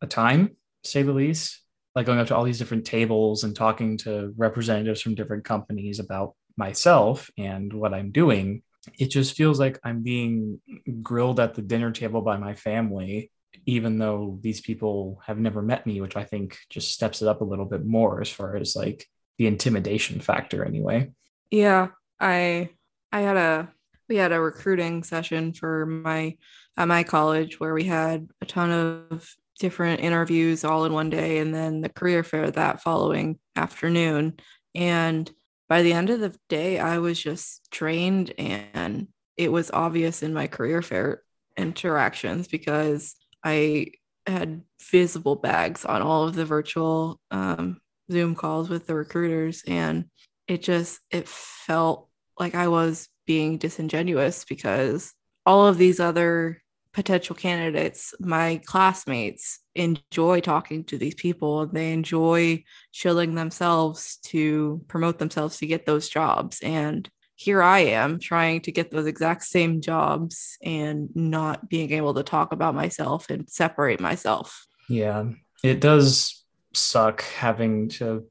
a 0.00 0.06
time, 0.06 0.56
to 0.84 0.90
say 0.90 1.02
the 1.02 1.12
least. 1.12 1.60
Like 1.94 2.06
going 2.06 2.18
up 2.18 2.28
to 2.28 2.36
all 2.36 2.44
these 2.44 2.58
different 2.58 2.84
tables 2.84 3.42
and 3.42 3.56
talking 3.56 3.96
to 3.98 4.32
representatives 4.36 5.00
from 5.00 5.14
different 5.14 5.44
companies 5.44 5.98
about 5.98 6.34
myself 6.56 7.30
and 7.38 7.72
what 7.72 7.94
I'm 7.94 8.12
doing. 8.12 8.62
It 8.98 9.10
just 9.10 9.36
feels 9.36 9.58
like 9.58 9.78
I'm 9.84 10.02
being 10.02 10.60
grilled 11.02 11.40
at 11.40 11.54
the 11.54 11.62
dinner 11.62 11.90
table 11.90 12.22
by 12.22 12.36
my 12.36 12.54
family, 12.54 13.30
even 13.66 13.98
though 13.98 14.38
these 14.42 14.60
people 14.60 15.20
have 15.26 15.38
never 15.38 15.62
met 15.62 15.86
me, 15.86 16.00
which 16.00 16.16
I 16.16 16.24
think 16.24 16.58
just 16.70 16.92
steps 16.92 17.22
it 17.22 17.28
up 17.28 17.40
a 17.40 17.44
little 17.44 17.64
bit 17.64 17.84
more 17.84 18.20
as 18.20 18.28
far 18.28 18.56
as 18.56 18.76
like 18.76 19.06
the 19.38 19.46
intimidation 19.46 20.20
factor 20.20 20.64
anyway. 20.64 21.10
Yeah, 21.50 21.88
I 22.20 22.70
I 23.12 23.20
had 23.20 23.36
a 23.36 23.72
we 24.08 24.16
had 24.16 24.32
a 24.32 24.40
recruiting 24.40 25.02
session 25.02 25.52
for 25.52 25.86
my 25.86 26.36
at 26.76 26.88
my 26.88 27.02
college 27.02 27.58
where 27.58 27.74
we 27.74 27.84
had 27.84 28.28
a 28.40 28.46
ton 28.46 28.70
of 28.70 29.34
different 29.58 30.00
interviews 30.00 30.64
all 30.64 30.84
in 30.84 30.92
one 30.92 31.10
day 31.10 31.38
and 31.38 31.54
then 31.54 31.80
the 31.80 31.88
career 31.88 32.22
fair 32.22 32.50
that 32.50 32.82
following 32.82 33.38
afternoon 33.56 34.34
and 34.74 35.30
by 35.68 35.82
the 35.82 35.92
end 35.92 36.10
of 36.10 36.20
the 36.20 36.34
day 36.48 36.78
I 36.78 36.98
was 36.98 37.20
just 37.20 37.70
trained 37.70 38.32
and 38.38 39.08
it 39.36 39.50
was 39.50 39.70
obvious 39.70 40.22
in 40.22 40.32
my 40.32 40.46
career 40.46 40.82
fair 40.82 41.22
interactions 41.56 42.48
because 42.48 43.14
I 43.44 43.92
had 44.26 44.62
visible 44.90 45.36
bags 45.36 45.84
on 45.84 46.02
all 46.02 46.24
of 46.26 46.34
the 46.34 46.44
virtual 46.44 47.20
um, 47.30 47.78
Zoom 48.10 48.34
calls 48.34 48.68
with 48.68 48.86
the 48.86 48.94
recruiters 48.94 49.62
and 49.66 50.06
it 50.46 50.62
just 50.62 51.00
it 51.10 51.28
felt 51.28 52.08
like 52.38 52.54
I 52.54 52.68
was 52.68 53.08
being 53.26 53.58
disingenuous 53.58 54.44
because 54.44 55.12
all 55.44 55.66
of 55.66 55.78
these 55.78 56.00
other 56.00 56.62
potential 56.96 57.36
candidates, 57.36 58.14
my 58.20 58.58
classmates 58.64 59.60
enjoy 59.74 60.40
talking 60.40 60.82
to 60.82 60.96
these 60.96 61.14
people 61.14 61.66
they 61.66 61.92
enjoy 61.92 62.64
shilling 62.90 63.34
themselves 63.34 64.16
to 64.24 64.82
promote 64.88 65.18
themselves 65.18 65.58
to 65.58 65.66
get 65.66 65.84
those 65.84 66.08
jobs 66.08 66.58
and 66.62 67.10
here 67.34 67.62
I 67.62 67.80
am 67.80 68.18
trying 68.18 68.62
to 68.62 68.72
get 68.72 68.90
those 68.90 69.04
exact 69.04 69.44
same 69.44 69.82
jobs 69.82 70.56
and 70.62 71.10
not 71.14 71.68
being 71.68 71.92
able 71.92 72.14
to 72.14 72.22
talk 72.22 72.50
about 72.52 72.74
myself 72.74 73.28
and 73.28 73.46
separate 73.46 74.00
myself. 74.00 74.66
Yeah, 74.88 75.32
it 75.62 75.80
does 75.80 76.42
suck 76.72 77.22
having 77.24 77.90
to. 77.90 78.24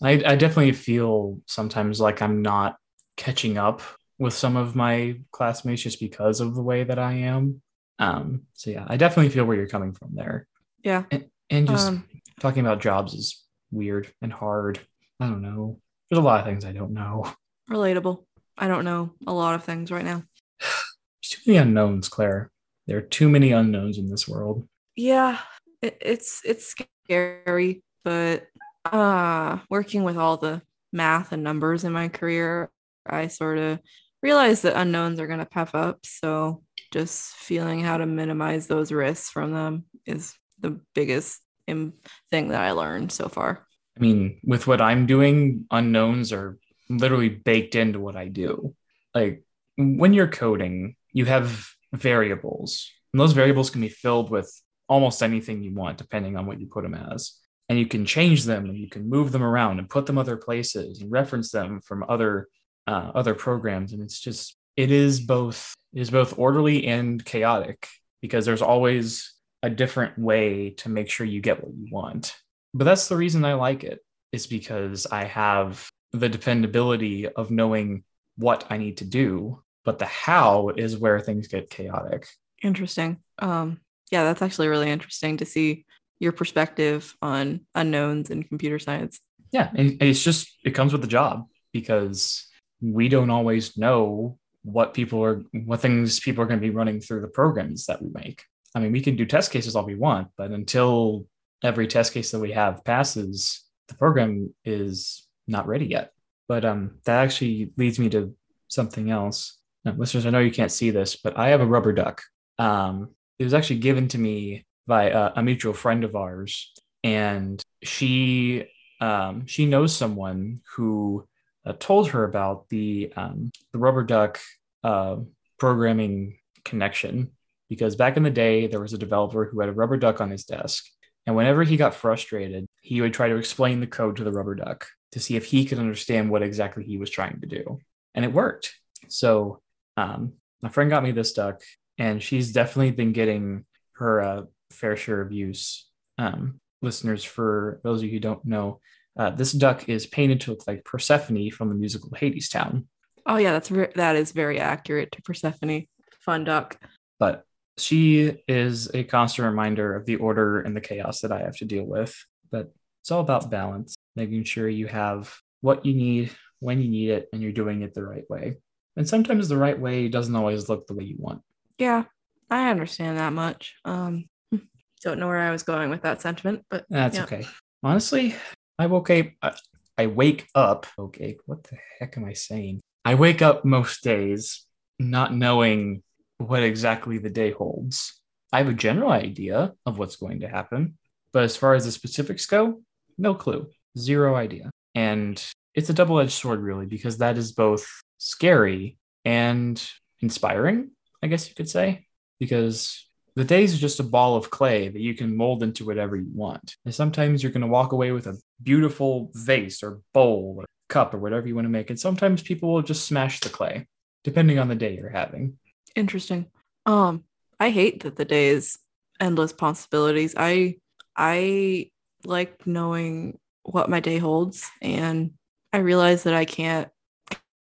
I, 0.00 0.12
I 0.12 0.36
definitely 0.36 0.72
feel 0.72 1.40
sometimes 1.44 2.00
like 2.00 2.22
I'm 2.22 2.40
not 2.40 2.78
catching 3.18 3.58
up 3.58 3.82
with 4.18 4.32
some 4.32 4.56
of 4.56 4.74
my 4.74 5.20
classmates 5.30 5.82
just 5.82 6.00
because 6.00 6.40
of 6.40 6.54
the 6.54 6.62
way 6.62 6.84
that 6.84 6.98
I 6.98 7.12
am. 7.12 7.60
Um, 7.98 8.42
so 8.54 8.70
yeah, 8.70 8.84
I 8.86 8.96
definitely 8.96 9.30
feel 9.30 9.44
where 9.44 9.56
you're 9.56 9.66
coming 9.68 9.92
from 9.92 10.10
there. 10.14 10.46
Yeah. 10.84 11.04
And, 11.10 11.26
and 11.50 11.66
just 11.66 11.88
Um, 11.88 12.06
talking 12.40 12.60
about 12.60 12.80
jobs 12.80 13.14
is 13.14 13.44
weird 13.70 14.12
and 14.22 14.32
hard. 14.32 14.80
I 15.20 15.26
don't 15.26 15.42
know. 15.42 15.80
There's 16.08 16.20
a 16.20 16.22
lot 16.22 16.40
of 16.40 16.46
things 16.46 16.64
I 16.64 16.72
don't 16.72 16.92
know. 16.92 17.30
Relatable. 17.70 18.24
I 18.56 18.68
don't 18.68 18.84
know 18.84 19.14
a 19.26 19.32
lot 19.32 19.54
of 19.54 19.64
things 19.64 19.90
right 19.90 20.04
now. 20.04 20.22
There's 20.60 21.30
too 21.30 21.40
many 21.46 21.58
unknowns, 21.58 22.08
Claire. 22.08 22.50
There 22.86 22.98
are 22.98 23.02
too 23.02 23.28
many 23.28 23.52
unknowns 23.52 23.98
in 23.98 24.08
this 24.08 24.26
world. 24.26 24.66
Yeah, 24.96 25.38
it, 25.82 25.98
it's 26.00 26.40
it's 26.44 26.74
scary, 27.06 27.82
but 28.04 28.46
uh 28.90 29.58
working 29.68 30.04
with 30.04 30.16
all 30.16 30.36
the 30.38 30.62
math 30.92 31.32
and 31.32 31.42
numbers 31.42 31.84
in 31.84 31.92
my 31.92 32.08
career, 32.08 32.70
I 33.06 33.26
sort 33.26 33.58
of 33.58 33.80
realized 34.22 34.62
that 34.64 34.76
unknowns 34.76 35.20
are 35.20 35.26
going 35.26 35.38
to 35.38 35.46
puff 35.46 35.74
up, 35.74 35.98
so 36.04 36.62
just 36.92 37.34
feeling 37.34 37.80
how 37.80 37.98
to 37.98 38.06
minimize 38.06 38.66
those 38.66 38.92
risks 38.92 39.30
from 39.30 39.52
them 39.52 39.84
is 40.06 40.34
the 40.58 40.80
biggest 40.94 41.40
thing 41.66 41.92
that 42.30 42.62
I 42.62 42.72
learned 42.72 43.12
so 43.12 43.28
far. 43.28 43.66
I 43.96 44.00
mean, 44.00 44.40
with 44.44 44.66
what 44.66 44.80
I'm 44.80 45.06
doing, 45.06 45.66
unknowns 45.70 46.32
are 46.32 46.58
literally 46.88 47.28
baked 47.28 47.74
into 47.74 48.00
what 48.00 48.16
I 48.16 48.28
do. 48.28 48.74
Like 49.14 49.44
when 49.76 50.14
you're 50.14 50.28
coding, 50.28 50.96
you 51.12 51.26
have 51.26 51.68
variables, 51.92 52.90
and 53.12 53.20
those 53.20 53.32
variables 53.32 53.70
can 53.70 53.80
be 53.80 53.88
filled 53.88 54.30
with 54.30 54.50
almost 54.88 55.22
anything 55.22 55.62
you 55.62 55.74
want, 55.74 55.98
depending 55.98 56.36
on 56.36 56.46
what 56.46 56.60
you 56.60 56.66
put 56.66 56.82
them 56.82 56.94
as. 56.94 57.34
And 57.68 57.78
you 57.78 57.86
can 57.86 58.06
change 58.06 58.44
them 58.44 58.64
and 58.64 58.78
you 58.78 58.88
can 58.88 59.10
move 59.10 59.30
them 59.30 59.42
around 59.42 59.78
and 59.78 59.90
put 59.90 60.06
them 60.06 60.16
other 60.16 60.38
places 60.38 61.02
and 61.02 61.12
reference 61.12 61.50
them 61.50 61.80
from 61.80 62.04
other 62.08 62.48
uh, 62.88 63.12
other 63.14 63.34
programs. 63.34 63.92
And 63.92 64.02
it's 64.02 64.18
just 64.18 64.56
it 64.76 64.90
is 64.90 65.20
both 65.20 65.74
it 65.92 66.00
is 66.00 66.10
both 66.10 66.38
orderly 66.38 66.86
and 66.86 67.22
chaotic 67.24 67.86
because 68.22 68.46
there's 68.46 68.62
always 68.62 69.34
a 69.62 69.70
different 69.70 70.18
way 70.18 70.70
to 70.70 70.88
make 70.88 71.10
sure 71.10 71.26
you 71.26 71.40
get 71.40 71.62
what 71.62 71.74
you 71.74 71.88
want. 71.92 72.34
But 72.72 72.84
that's 72.84 73.08
the 73.08 73.16
reason 73.16 73.44
I 73.44 73.54
like 73.54 73.84
it, 73.84 74.00
is 74.32 74.46
because 74.46 75.06
I 75.06 75.24
have 75.24 75.88
the 76.12 76.28
dependability 76.28 77.28
of 77.28 77.50
knowing 77.50 78.04
what 78.36 78.66
I 78.70 78.78
need 78.78 78.98
to 78.98 79.04
do, 79.04 79.62
but 79.84 79.98
the 79.98 80.06
how 80.06 80.70
is 80.70 80.96
where 80.96 81.20
things 81.20 81.48
get 81.48 81.70
chaotic. 81.70 82.26
Interesting. 82.62 83.18
Um, 83.38 83.80
yeah, 84.10 84.24
that's 84.24 84.42
actually 84.42 84.68
really 84.68 84.90
interesting 84.90 85.36
to 85.38 85.44
see 85.44 85.84
your 86.20 86.32
perspective 86.32 87.14
on 87.20 87.60
unknowns 87.74 88.30
in 88.30 88.42
computer 88.44 88.78
science. 88.78 89.20
Yeah, 89.52 89.70
and 89.74 90.02
it's 90.02 90.22
just 90.22 90.48
it 90.64 90.70
comes 90.70 90.92
with 90.92 91.02
the 91.02 91.08
job 91.08 91.46
because 91.72 92.47
we 92.80 93.08
don't 93.08 93.30
always 93.30 93.76
know 93.76 94.38
what 94.62 94.94
people 94.94 95.24
are 95.24 95.44
what 95.52 95.80
things 95.80 96.20
people 96.20 96.42
are 96.42 96.46
going 96.46 96.60
to 96.60 96.66
be 96.66 96.74
running 96.74 97.00
through 97.00 97.20
the 97.20 97.28
programs 97.28 97.86
that 97.86 98.02
we 98.02 98.08
make. 98.10 98.42
I 98.74 98.80
mean, 98.80 98.92
we 98.92 99.00
can 99.00 99.16
do 99.16 99.24
test 99.24 99.50
cases 99.50 99.74
all 99.74 99.84
we 99.84 99.94
want, 99.94 100.28
but 100.36 100.50
until 100.50 101.26
every 101.62 101.86
test 101.86 102.12
case 102.12 102.30
that 102.30 102.38
we 102.38 102.52
have 102.52 102.84
passes, 102.84 103.64
the 103.88 103.94
program 103.94 104.54
is 104.64 105.26
not 105.46 105.66
ready 105.66 105.86
yet. 105.86 106.12
But 106.48 106.64
um, 106.64 106.98
that 107.04 107.22
actually 107.22 107.72
leads 107.76 107.98
me 107.98 108.08
to 108.10 108.34
something 108.68 109.10
else. 109.10 109.58
Now, 109.84 109.94
listeners, 109.96 110.26
I 110.26 110.30
know 110.30 110.38
you 110.38 110.50
can't 110.50 110.72
see 110.72 110.90
this, 110.90 111.16
but 111.16 111.38
I 111.38 111.48
have 111.48 111.60
a 111.60 111.66
rubber 111.66 111.92
duck. 111.92 112.22
Um, 112.58 113.10
it 113.38 113.44
was 113.44 113.54
actually 113.54 113.78
given 113.78 114.08
to 114.08 114.18
me 114.18 114.66
by 114.86 115.10
a, 115.10 115.32
a 115.36 115.42
mutual 115.42 115.72
friend 115.72 116.04
of 116.04 116.16
ours, 116.16 116.72
and 117.04 117.62
she 117.82 118.66
um, 119.00 119.46
she 119.46 119.66
knows 119.66 119.94
someone 119.94 120.60
who 120.74 121.28
uh, 121.68 121.74
told 121.78 122.10
her 122.10 122.24
about 122.24 122.68
the 122.70 123.12
um, 123.16 123.50
the 123.72 123.78
rubber 123.78 124.02
duck 124.02 124.40
uh, 124.82 125.16
programming 125.58 126.38
connection. 126.64 127.30
Because 127.68 127.96
back 127.96 128.16
in 128.16 128.22
the 128.22 128.30
day 128.30 128.66
there 128.66 128.80
was 128.80 128.94
a 128.94 128.98
developer 128.98 129.44
who 129.44 129.60
had 129.60 129.68
a 129.68 129.74
rubber 129.74 129.98
duck 129.98 130.22
on 130.22 130.30
his 130.30 130.44
desk 130.44 130.86
and 131.26 131.36
whenever 131.36 131.62
he 131.62 131.76
got 131.76 131.94
frustrated 131.94 132.66
he 132.80 133.02
would 133.02 133.12
try 133.12 133.28
to 133.28 133.36
explain 133.36 133.80
the 133.80 133.86
code 133.86 134.16
to 134.16 134.24
the 134.24 134.32
rubber 134.32 134.54
duck 134.54 134.86
to 135.12 135.20
see 135.20 135.36
if 135.36 135.44
he 135.44 135.66
could 135.66 135.78
understand 135.78 136.30
what 136.30 136.42
exactly 136.42 136.84
he 136.84 136.96
was 136.96 137.10
trying 137.10 137.40
to 137.42 137.46
do. 137.46 137.78
And 138.14 138.24
it 138.24 138.32
worked. 138.32 138.74
So 139.08 139.60
um, 139.98 140.32
my 140.62 140.70
friend 140.70 140.88
got 140.88 141.02
me 141.02 141.12
this 141.12 141.34
duck 141.34 141.60
and 141.98 142.22
she's 142.22 142.52
definitely 142.52 142.92
been 142.92 143.12
getting 143.12 143.66
her 143.96 144.22
uh, 144.22 144.42
fair 144.70 144.96
share 144.96 145.20
of 145.20 145.30
use 145.30 145.90
um, 146.16 146.60
listeners 146.80 147.24
for 147.24 147.80
those 147.84 148.00
of 148.00 148.04
you 148.04 148.12
who 148.12 148.20
don't 148.20 148.44
know 148.46 148.80
uh, 149.18 149.30
this 149.30 149.52
duck 149.52 149.88
is 149.88 150.06
painted 150.06 150.40
to 150.40 150.52
look 150.52 150.66
like 150.66 150.84
persephone 150.84 151.50
from 151.50 151.68
the 151.68 151.74
musical 151.74 152.10
Hadestown 152.10 152.84
Oh 153.28 153.36
yeah, 153.36 153.52
that's 153.52 153.68
ver- 153.68 153.92
that 153.94 154.16
is 154.16 154.32
very 154.32 154.58
accurate 154.58 155.12
to 155.12 155.22
Persephone. 155.22 155.86
Fun 156.24 156.44
duck. 156.44 156.78
but 157.18 157.44
she 157.76 158.42
is 158.48 158.90
a 158.92 159.04
constant 159.04 159.46
reminder 159.46 159.94
of 159.94 160.04
the 160.04 160.16
order 160.16 160.60
and 160.60 160.74
the 160.74 160.80
chaos 160.80 161.20
that 161.20 161.30
I 161.30 161.40
have 161.42 161.56
to 161.58 161.64
deal 161.64 161.84
with. 161.84 162.16
But 162.50 162.72
it's 163.02 163.12
all 163.12 163.20
about 163.20 163.50
balance, 163.50 163.94
making 164.16 164.44
sure 164.44 164.68
you 164.68 164.88
have 164.88 165.32
what 165.60 165.86
you 165.86 165.94
need 165.94 166.32
when 166.58 166.80
you 166.80 166.88
need 166.88 167.10
it 167.10 167.28
and 167.32 167.40
you're 167.40 167.52
doing 167.52 167.82
it 167.82 167.94
the 167.94 168.02
right 168.02 168.28
way. 168.28 168.56
And 168.96 169.08
sometimes 169.08 169.48
the 169.48 169.56
right 169.56 169.78
way 169.78 170.08
doesn't 170.08 170.34
always 170.34 170.68
look 170.68 170.86
the 170.88 170.94
way 170.94 171.04
you 171.04 171.16
want. 171.18 171.42
Yeah, 171.78 172.04
I 172.50 172.70
understand 172.70 173.18
that 173.18 173.32
much. 173.32 173.74
Um, 173.84 174.24
don't 175.02 175.20
know 175.20 175.28
where 175.28 175.38
I 175.38 175.52
was 175.52 175.62
going 175.62 175.90
with 175.90 176.02
that 176.02 176.20
sentiment, 176.20 176.64
but 176.68 176.84
That's 176.90 177.16
yeah. 177.16 177.24
okay. 177.24 177.46
Honestly, 177.84 178.34
I 178.78 178.86
woke 178.86 179.10
up. 179.10 179.56
I, 179.96 180.06
wake 180.06 180.46
up. 180.54 180.86
Okay, 180.98 181.36
what 181.46 181.64
the 181.64 181.78
heck 181.98 182.16
am 182.16 182.24
I 182.24 182.32
saying? 182.32 182.80
I 183.04 183.14
wake 183.16 183.42
up 183.42 183.64
most 183.64 184.04
days 184.04 184.64
not 184.98 185.34
knowing 185.34 186.02
what 186.38 186.62
exactly 186.62 187.18
the 187.18 187.30
day 187.30 187.50
holds. 187.50 188.20
I 188.52 188.58
have 188.58 188.68
a 188.68 188.74
general 188.74 189.10
idea 189.10 189.72
of 189.84 189.98
what's 189.98 190.16
going 190.16 190.40
to 190.40 190.48
happen, 190.48 190.96
but 191.32 191.42
as 191.42 191.56
far 191.56 191.74
as 191.74 191.84
the 191.84 191.92
specifics 191.92 192.46
go, 192.46 192.82
no 193.18 193.34
clue, 193.34 193.68
zero 193.98 194.36
idea. 194.36 194.70
And 194.94 195.44
it's 195.74 195.90
a 195.90 195.94
double 195.94 196.20
edged 196.20 196.32
sword, 196.32 196.60
really, 196.60 196.86
because 196.86 197.18
that 197.18 197.36
is 197.36 197.52
both 197.52 197.86
scary 198.18 198.98
and 199.24 199.82
inspiring, 200.20 200.92
I 201.22 201.26
guess 201.26 201.48
you 201.48 201.54
could 201.54 201.68
say, 201.68 202.06
because 202.38 203.07
the 203.38 203.44
days 203.44 203.72
is 203.72 203.78
just 203.78 204.00
a 204.00 204.02
ball 204.02 204.34
of 204.34 204.50
clay 204.50 204.88
that 204.88 205.00
you 205.00 205.14
can 205.14 205.36
mold 205.36 205.62
into 205.62 205.86
whatever 205.86 206.16
you 206.16 206.26
want. 206.34 206.74
And 206.84 206.92
sometimes 206.92 207.40
you're 207.40 207.52
going 207.52 207.60
to 207.60 207.68
walk 207.68 207.92
away 207.92 208.10
with 208.10 208.26
a 208.26 208.36
beautiful 208.60 209.30
vase 209.32 209.80
or 209.84 210.00
bowl 210.12 210.56
or 210.58 210.64
cup 210.88 211.14
or 211.14 211.18
whatever 211.18 211.46
you 211.46 211.54
want 211.54 211.66
to 211.66 211.70
make. 211.70 211.88
And 211.88 212.00
sometimes 212.00 212.42
people 212.42 212.72
will 212.72 212.82
just 212.82 213.06
smash 213.06 213.38
the 213.38 213.48
clay, 213.48 213.86
depending 214.24 214.58
on 214.58 214.66
the 214.66 214.74
day 214.74 214.96
you're 214.96 215.08
having. 215.08 215.56
Interesting. 215.94 216.46
Um, 216.84 217.22
I 217.60 217.70
hate 217.70 218.02
that 218.02 218.16
the 218.16 218.24
day 218.24 218.48
is 218.48 218.76
endless 219.20 219.52
possibilities. 219.52 220.34
I 220.36 220.78
I 221.16 221.92
like 222.24 222.66
knowing 222.66 223.38
what 223.62 223.88
my 223.88 224.00
day 224.00 224.18
holds 224.18 224.68
and 224.82 225.30
I 225.72 225.78
realize 225.78 226.24
that 226.24 226.34
I 226.34 226.44
can't 226.44 226.88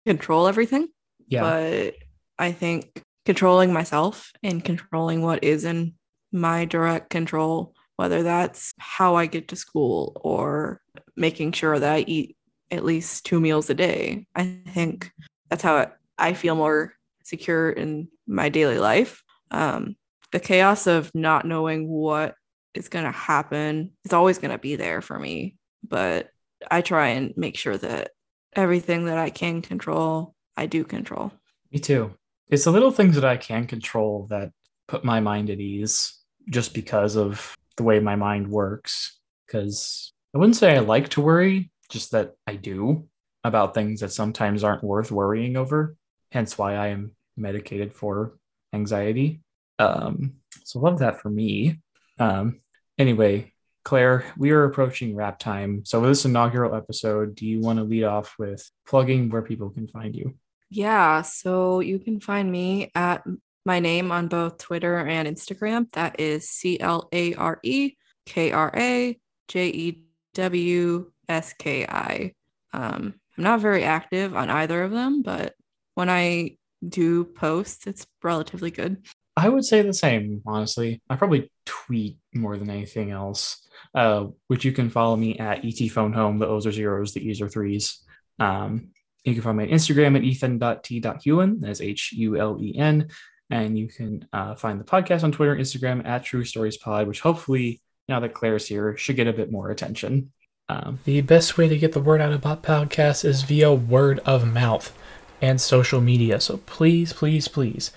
control 0.05 0.47
everything. 0.47 0.89
Yeah. 1.27 1.41
But 1.41 1.95
I 2.37 2.51
think 2.51 3.01
controlling 3.25 3.73
myself 3.73 4.31
and 4.43 4.63
controlling 4.63 5.21
what 5.21 5.43
is 5.43 5.65
in 5.65 5.93
my 6.31 6.65
direct 6.65 7.09
control, 7.09 7.73
whether 7.95 8.23
that's 8.23 8.73
how 8.77 9.15
I 9.15 9.25
get 9.25 9.49
to 9.49 9.55
school 9.55 10.19
or 10.23 10.81
making 11.15 11.53
sure 11.53 11.77
that 11.79 11.93
I 11.93 11.99
eat 11.99 12.37
at 12.71 12.83
least 12.83 13.25
two 13.25 13.39
meals 13.39 13.69
a 13.69 13.73
day, 13.73 14.27
I 14.35 14.59
think 14.67 15.11
that's 15.49 15.63
how 15.63 15.91
I 16.17 16.33
feel 16.33 16.55
more 16.55 16.93
secure 17.23 17.69
in 17.69 18.09
my 18.27 18.49
daily 18.49 18.79
life. 18.79 19.23
Um, 19.51 19.95
the 20.31 20.39
chaos 20.39 20.87
of 20.87 21.11
not 21.13 21.45
knowing 21.45 21.87
what 21.87 22.35
is 22.73 22.89
going 22.89 23.05
to 23.05 23.11
happen 23.11 23.91
is 24.03 24.13
always 24.13 24.37
going 24.37 24.51
to 24.51 24.57
be 24.57 24.75
there 24.75 25.01
for 25.01 25.17
me, 25.17 25.55
but 25.87 26.29
I 26.69 26.81
try 26.81 27.09
and 27.09 27.33
make 27.37 27.57
sure 27.57 27.77
that 27.77 28.11
everything 28.53 29.05
that 29.05 29.17
I 29.17 29.29
can 29.29 29.61
control, 29.61 30.35
I 30.57 30.65
do 30.65 30.83
control. 30.83 31.31
Me 31.71 31.79
too. 31.79 32.13
It's 32.49 32.65
the 32.65 32.71
little 32.71 32.91
things 32.91 33.15
that 33.15 33.25
I 33.25 33.37
can 33.37 33.65
control 33.65 34.27
that 34.29 34.51
put 34.87 35.03
my 35.03 35.19
mind 35.19 35.49
at 35.49 35.59
ease 35.59 36.19
just 36.49 36.73
because 36.73 37.15
of 37.15 37.55
the 37.77 37.83
way 37.83 37.99
my 37.99 38.15
mind 38.15 38.47
works. 38.47 39.17
Because 39.45 40.13
I 40.33 40.37
wouldn't 40.37 40.55
say 40.55 40.75
I 40.75 40.79
like 40.79 41.09
to 41.09 41.21
worry, 41.21 41.71
just 41.89 42.11
that 42.11 42.33
I 42.45 42.55
do 42.55 43.07
about 43.43 43.73
things 43.73 44.01
that 44.01 44.11
sometimes 44.11 44.63
aren't 44.63 44.83
worth 44.83 45.11
worrying 45.11 45.57
over. 45.57 45.95
Hence 46.31 46.57
why 46.57 46.75
I 46.75 46.87
am 46.87 47.11
medicated 47.37 47.93
for 47.93 48.37
anxiety. 48.73 49.41
Um, 49.79 50.33
so 50.63 50.79
love 50.79 50.99
that 50.99 51.21
for 51.21 51.29
me. 51.29 51.79
Um, 52.19 52.59
anyway, 52.97 53.53
Claire, 53.83 54.25
we 54.37 54.51
are 54.51 54.65
approaching 54.65 55.15
wrap 55.15 55.39
time. 55.39 55.83
So 55.85 56.01
for 56.01 56.07
this 56.07 56.25
inaugural 56.25 56.75
episode, 56.75 57.35
do 57.35 57.45
you 57.45 57.59
want 57.59 57.77
to 57.77 57.83
lead 57.83 58.03
off 58.03 58.35
with 58.39 58.69
plugging 58.87 59.29
where 59.29 59.41
people 59.41 59.69
can 59.69 59.87
find 59.87 60.15
you? 60.15 60.35
Yeah, 60.75 61.21
so 61.21 61.79
you 61.79 61.99
can 61.99 62.19
find 62.19 62.51
me 62.51 62.91
at 62.95 63.23
my 63.65 63.79
name 63.79 64.11
on 64.11 64.27
both 64.27 64.57
Twitter 64.57 64.97
and 64.97 65.25
Instagram. 65.25 65.89
That 65.93 66.19
is 66.19 66.49
C 66.49 66.77
L 66.81 67.07
A 67.13 67.33
R 67.35 67.61
E 67.63 67.93
K 68.25 68.51
R 68.51 68.73
A 68.75 69.17
J 69.47 69.67
E 69.69 70.03
W 70.33 71.09
S 71.29 71.53
K 71.53 71.85
I. 71.85 72.33
Um, 72.73 73.13
I'm 73.37 73.43
not 73.45 73.61
very 73.61 73.85
active 73.85 74.35
on 74.35 74.49
either 74.49 74.83
of 74.83 74.91
them, 74.91 75.21
but 75.21 75.55
when 75.93 76.09
I 76.09 76.57
do 76.85 77.23
post, 77.23 77.87
it's 77.87 78.05
relatively 78.21 78.69
good. 78.69 79.05
I 79.37 79.47
would 79.47 79.63
say 79.63 79.81
the 79.81 79.93
same, 79.93 80.41
honestly. 80.45 81.01
I 81.09 81.15
probably 81.15 81.49
tweet 81.65 82.17
more 82.33 82.57
than 82.57 82.69
anything 82.69 83.11
else, 83.11 83.65
uh, 83.93 84.25
which 84.47 84.65
you 84.65 84.73
can 84.73 84.89
follow 84.89 85.15
me 85.15 85.39
at 85.39 85.63
ET 85.63 85.87
Phone 85.89 86.11
Home. 86.11 86.37
The 86.37 86.47
O's 86.47 86.67
are 86.67 86.73
zeros, 86.73 87.13
the 87.13 87.25
E's 87.25 87.41
are 87.41 87.47
threes. 87.47 88.03
Um, 88.39 88.89
you 89.25 89.33
can 89.33 89.43
find 89.43 89.57
me 89.57 89.63
on 89.65 89.69
Instagram 89.69 90.15
at 90.15 90.23
ethan.t.hulen, 90.23 91.59
that's 91.61 91.81
H 91.81 92.11
U 92.13 92.37
L 92.37 92.57
E 92.61 92.77
N. 92.77 93.09
And 93.49 93.77
you 93.77 93.87
can 93.87 94.27
uh, 94.33 94.55
find 94.55 94.79
the 94.79 94.83
podcast 94.83 95.23
on 95.23 95.31
Twitter 95.31 95.53
and 95.53 95.61
Instagram 95.61 96.05
at 96.05 96.23
True 96.23 96.43
Stories 96.43 96.77
Pod, 96.77 97.07
which 97.07 97.21
hopefully, 97.21 97.81
now 98.07 98.19
that 98.19 98.33
Claire's 98.33 98.67
here, 98.67 98.97
should 98.97 99.15
get 99.15 99.27
a 99.27 99.33
bit 99.33 99.51
more 99.51 99.69
attention. 99.69 100.31
Um, 100.67 100.99
the 101.05 101.21
best 101.21 101.57
way 101.57 101.67
to 101.67 101.77
get 101.77 101.91
the 101.91 101.99
word 101.99 102.21
out 102.21 102.33
about 102.33 102.63
podcasts 102.63 103.23
is 103.23 103.43
via 103.43 103.71
word 103.71 104.19
of 104.25 104.51
mouth 104.51 104.97
and 105.41 105.61
social 105.61 106.01
media. 106.01 106.39
So 106.39 106.57
please, 106.57 107.13
please, 107.13 107.47
please 107.47 107.91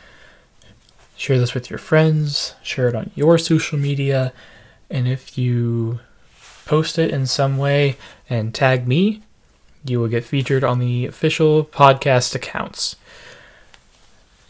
share 1.16 1.38
this 1.38 1.54
with 1.54 1.70
your 1.70 1.78
friends, 1.78 2.54
share 2.62 2.88
it 2.88 2.94
on 2.94 3.10
your 3.14 3.38
social 3.38 3.78
media, 3.78 4.32
and 4.90 5.08
if 5.08 5.38
you 5.38 6.00
post 6.66 6.98
it 6.98 7.10
in 7.10 7.26
some 7.26 7.56
way 7.56 7.96
and 8.28 8.54
tag 8.54 8.86
me, 8.86 9.22
you 9.84 10.00
will 10.00 10.08
get 10.08 10.24
featured 10.24 10.64
on 10.64 10.78
the 10.78 11.06
official 11.06 11.64
podcast 11.64 12.34
accounts. 12.34 12.96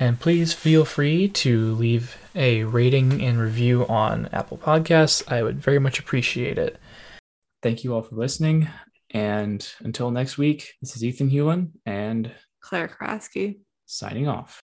And 0.00 0.20
please 0.20 0.52
feel 0.52 0.84
free 0.84 1.28
to 1.28 1.74
leave 1.74 2.16
a 2.34 2.64
rating 2.64 3.20
and 3.20 3.38
review 3.40 3.86
on 3.88 4.28
Apple 4.32 4.56
Podcasts. 4.58 5.30
I 5.30 5.42
would 5.42 5.60
very 5.60 5.78
much 5.80 5.98
appreciate 5.98 6.56
it. 6.56 6.78
Thank 7.62 7.82
you 7.82 7.94
all 7.94 8.02
for 8.02 8.14
listening. 8.14 8.68
And 9.10 9.68
until 9.80 10.10
next 10.10 10.38
week, 10.38 10.74
this 10.80 10.94
is 10.94 11.02
Ethan 11.02 11.30
Hulen 11.30 11.70
and 11.84 12.30
Claire 12.60 12.88
Krajewski 12.88 13.58
signing 13.86 14.28
off. 14.28 14.60